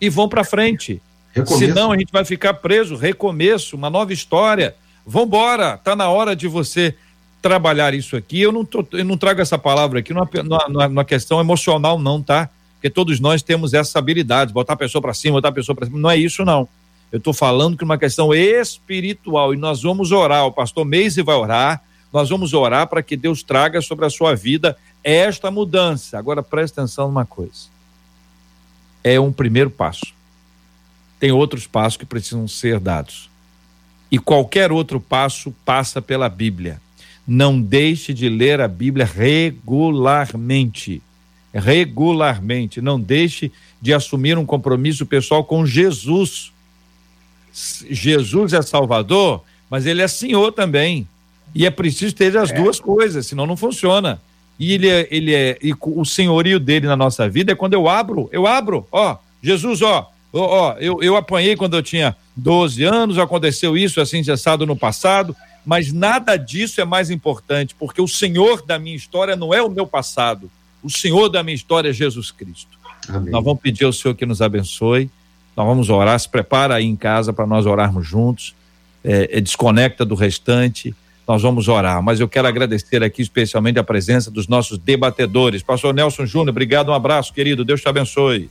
[0.00, 1.02] E vão para frente.
[1.32, 1.58] Recomeço.
[1.58, 2.96] Senão a gente vai ficar preso.
[2.96, 4.76] Recomeço, uma nova história.
[5.04, 6.94] Vambora, tá na hora de você
[7.42, 8.40] trabalhar isso aqui.
[8.40, 10.28] Eu não, tô, eu não trago essa palavra aqui numa,
[10.68, 12.48] numa, numa questão emocional, não, tá?
[12.74, 15.86] Porque todos nós temos essa habilidade, botar a pessoa para cima, botar a pessoa para
[15.86, 15.98] cima.
[15.98, 16.68] Não é isso, não.
[17.10, 20.44] Eu estou falando que é uma questão espiritual e nós vamos orar.
[20.46, 21.82] O pastor Meise vai orar.
[22.12, 26.18] Nós vamos orar para que Deus traga sobre a sua vida esta mudança.
[26.18, 27.68] Agora preste atenção numa coisa.
[29.02, 30.12] É um primeiro passo.
[31.18, 33.30] Tem outros passos que precisam ser dados.
[34.10, 36.80] E qualquer outro passo passa pela Bíblia.
[37.26, 41.02] Não deixe de ler a Bíblia regularmente.
[41.54, 42.82] Regularmente.
[42.82, 43.50] Não deixe
[43.80, 46.52] de assumir um compromisso pessoal com Jesus
[47.52, 51.06] Jesus é Salvador, mas ele é Senhor também.
[51.54, 52.54] E é preciso ter as é.
[52.54, 54.20] duas coisas, senão não funciona.
[54.58, 57.88] E ele é, ele é, e o senhorio dele na nossa vida é quando eu
[57.88, 63.18] abro, eu abro, ó, Jesus, ó, ó, eu, eu apanhei quando eu tinha 12 anos,
[63.18, 65.34] aconteceu isso assim, cessado no passado,
[65.64, 69.70] mas nada disso é mais importante, porque o Senhor da minha história não é o
[69.70, 70.50] meu passado,
[70.82, 72.78] o Senhor da minha história é Jesus Cristo.
[73.08, 73.30] Amém.
[73.30, 75.08] Nós vamos pedir ao Senhor que nos abençoe
[75.58, 78.54] nós vamos orar, se prepara aí em casa para nós orarmos juntos,
[79.02, 80.94] é, é, desconecta do restante,
[81.26, 82.00] nós vamos orar.
[82.00, 85.60] Mas eu quero agradecer aqui especialmente a presença dos nossos debatedores.
[85.60, 88.48] Pastor Nelson Júnior, obrigado, um abraço, querido, Deus te abençoe.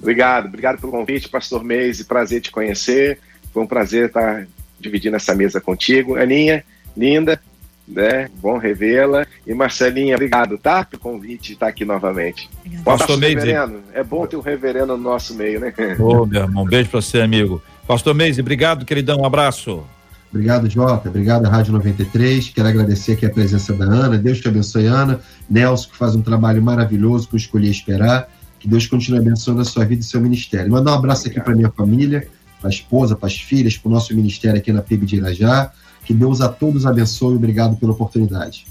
[0.00, 3.20] Obrigado, obrigado pelo convite, Pastor Meise, prazer te conhecer,
[3.54, 4.48] foi um prazer estar
[4.80, 6.16] dividindo essa mesa contigo.
[6.16, 6.64] Aninha,
[6.96, 7.40] linda,
[7.90, 8.28] né?
[8.40, 9.26] Bom revê-la.
[9.46, 10.84] E Marcelinha, obrigado, tá?
[10.84, 12.48] Pelo convite de estar aqui novamente.
[12.84, 13.50] Pastor Meise.
[13.92, 15.72] É bom ter um reverendo no nosso meio, né?
[15.98, 17.62] Ô, meu irmão, um beijo para você, amigo.
[17.86, 19.84] Pastor Meise, obrigado, queridão, um abraço.
[20.32, 21.08] Obrigado, Jota.
[21.08, 22.50] Obrigado, Rádio 93.
[22.50, 24.16] Quero agradecer aqui a presença da Ana.
[24.16, 25.20] Deus te abençoe, Ana.
[25.48, 28.28] Nelson, que faz um trabalho maravilhoso com Escolher Esperar.
[28.60, 30.70] Que Deus continue abençoando a sua vida e seu ministério.
[30.70, 32.28] Mandar um abraço aqui para minha família,
[32.60, 35.72] para a esposa, para as filhas, para o nosso ministério aqui na PIB de Irajá.
[36.10, 37.36] Que Deus a todos abençoe.
[37.36, 38.66] Obrigado pela oportunidade.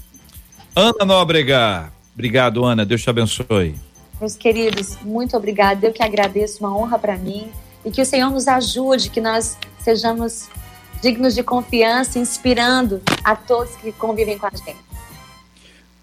[0.76, 1.90] Ana Nóbrega.
[2.12, 2.84] Obrigado, Ana.
[2.84, 3.74] Deus te abençoe.
[4.20, 5.86] Meus queridos, muito obrigada.
[5.86, 7.48] Eu que agradeço, uma honra para mim.
[7.82, 10.50] E que o Senhor nos ajude, que nós sejamos
[11.00, 14.76] dignos de confiança, inspirando a todos que convivem com a gente.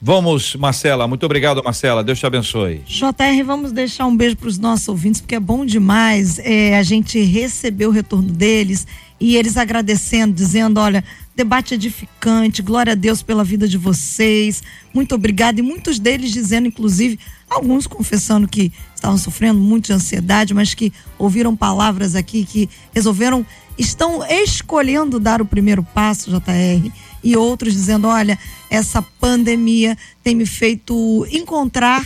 [0.01, 1.07] Vamos, Marcela.
[1.07, 2.03] Muito obrigado, Marcela.
[2.03, 2.83] Deus te abençoe.
[2.88, 6.81] JR, vamos deixar um beijo para os nossos ouvintes, porque é bom demais é, a
[6.81, 8.88] gente receber o retorno deles
[9.19, 11.03] e eles agradecendo, dizendo: olha,
[11.38, 15.59] debate edificante, glória a Deus pela vida de vocês, muito obrigada.
[15.59, 20.91] E muitos deles dizendo, inclusive, alguns confessando que estavam sofrendo muito de ansiedade, mas que
[21.15, 23.45] ouviram palavras aqui que resolveram,
[23.77, 26.91] estão escolhendo dar o primeiro passo, JR.
[27.23, 32.03] E outros dizendo: olha, essa pandemia tem me feito encontrar,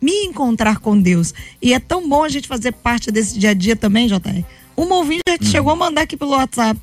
[0.00, 1.32] me encontrar com Deus.
[1.62, 4.44] E é tão bom a gente fazer parte desse dia a dia também, JR
[4.76, 5.44] uma ouvinte hum.
[5.44, 6.80] chegou a mandar aqui pelo WhatsApp.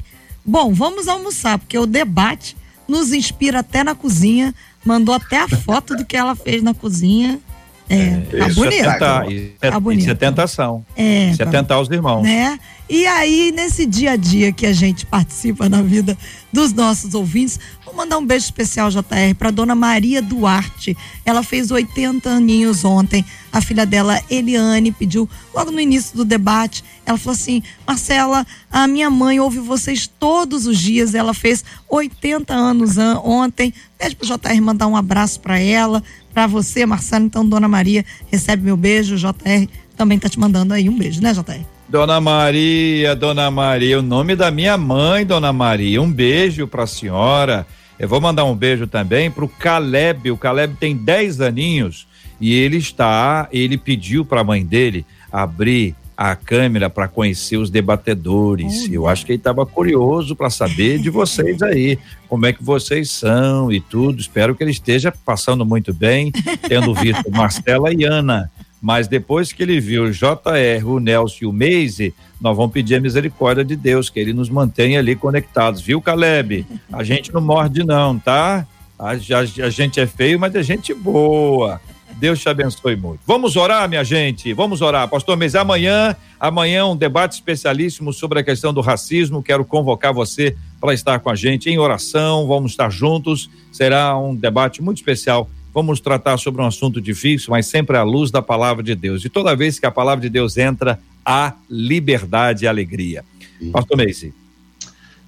[0.50, 4.54] Bom, vamos almoçar, porque o debate nos inspira até na cozinha.
[4.84, 7.40] Mandou até a foto do que ela fez na cozinha.
[7.88, 8.74] É, é tá bonito.
[8.74, 10.02] É tentar, isso, é, tá bonito.
[10.02, 10.86] isso é tentação.
[10.98, 12.24] É, isso é tá, é tentar os irmãos.
[12.24, 12.60] Né?
[12.90, 16.18] E aí, nesse dia a dia que a gente participa na vida
[16.52, 17.60] dos nossos ouvintes,
[17.90, 20.96] vou mandar um beijo especial, JR, para dona Maria Duarte.
[21.26, 23.26] Ela fez 80 aninhos ontem.
[23.52, 26.84] A filha dela, Eliane, pediu logo no início do debate.
[27.06, 31.16] Ela falou assim: Marcela, a minha mãe ouve vocês todos os dias.
[31.16, 33.74] Ela fez 80 anos ontem.
[33.98, 37.26] Pede pro JR mandar um abraço para ela, para você, Marcelo.
[37.26, 39.16] Então, Dona Maria, recebe meu beijo.
[39.18, 39.68] JR
[39.98, 41.66] também tá te mandando aí um beijo, né, JR?
[41.90, 46.00] Dona Maria, Dona Maria, o nome da minha mãe, Dona Maria.
[46.00, 47.66] Um beijo para a senhora.
[48.00, 50.32] Eu vou mandar um beijo também para o Caleb.
[50.32, 52.08] O Caleb tem 10 aninhos
[52.40, 57.70] e ele está, ele pediu para a mãe dele abrir a câmera para conhecer os
[57.70, 58.90] debatedores.
[58.92, 61.98] Eu acho que ele estava curioso para saber de vocês aí,
[62.28, 64.20] como é que vocês são e tudo.
[64.20, 66.32] Espero que ele esteja passando muito bem,
[66.68, 68.50] tendo visto Marcela e Ana.
[68.82, 72.96] Mas depois que ele viu o JR, o Nelson e o Meise, nós vamos pedir
[72.96, 76.66] a misericórdia de Deus, que ele nos mantenha ali conectados, viu, Caleb?
[76.92, 78.66] A gente não morde, não, tá?
[78.98, 81.82] A, a, a gente é feio, mas é gente boa.
[82.20, 83.22] Deus te abençoe muito.
[83.26, 84.52] Vamos orar, minha gente.
[84.52, 85.08] Vamos orar.
[85.08, 89.42] Pastor Mês, amanhã, amanhã um debate especialíssimo sobre a questão do racismo.
[89.42, 92.46] Quero convocar você para estar com a gente em oração.
[92.46, 93.50] Vamos estar juntos.
[93.72, 95.50] Será um debate muito especial.
[95.80, 99.24] Vamos tratar sobre um assunto difícil, mas sempre à luz da palavra de Deus.
[99.24, 103.24] E toda vez que a palavra de Deus entra, há liberdade e alegria.
[103.58, 103.72] Sim.
[103.72, 104.34] Pastor Meise.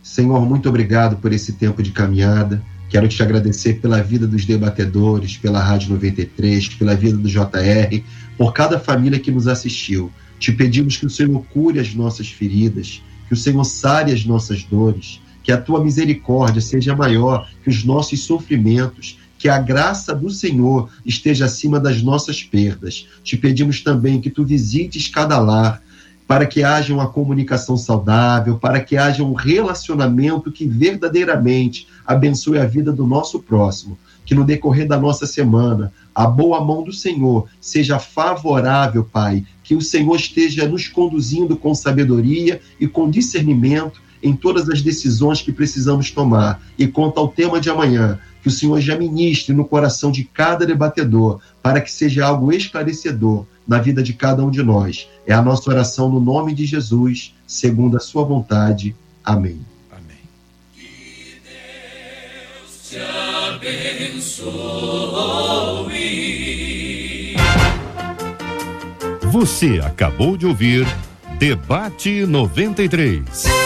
[0.04, 2.62] Senhor, muito obrigado por esse tempo de caminhada.
[2.90, 8.04] Quero te agradecer pela vida dos debatedores, pela Rádio 93, pela vida do JR,
[8.38, 10.12] por cada família que nos assistiu.
[10.38, 14.66] Te pedimos que o Senhor cure as nossas feridas, que o Senhor sare as nossas
[14.66, 20.30] dores, que a tua misericórdia seja maior que os nossos sofrimentos, que a graça do
[20.30, 23.08] Senhor esteja acima das nossas perdas.
[23.24, 25.82] Te pedimos também que tu visites cada lar,
[26.28, 32.68] para que haja uma comunicação saudável, para que haja um relacionamento que verdadeiramente abençoe a
[32.68, 33.98] vida do nosso próximo.
[34.24, 39.44] Que no decorrer da nossa semana, a boa mão do Senhor seja favorável, Pai.
[39.64, 45.42] Que o Senhor esteja nos conduzindo com sabedoria e com discernimento em todas as decisões
[45.42, 46.62] que precisamos tomar.
[46.78, 50.66] E quanto ao tema de amanhã, que o Senhor já ministre no coração de cada
[50.66, 55.08] debatedor, para que seja algo esclarecedor na vida de cada um de nós.
[55.26, 58.96] É a nossa oração no nome de Jesus, segundo a sua vontade.
[59.24, 59.60] Amém.
[59.92, 60.18] Amém.
[60.76, 62.98] Que Deus te
[64.04, 64.92] abençoe.
[69.32, 70.86] Você acabou de ouvir
[71.40, 73.61] Debate 93.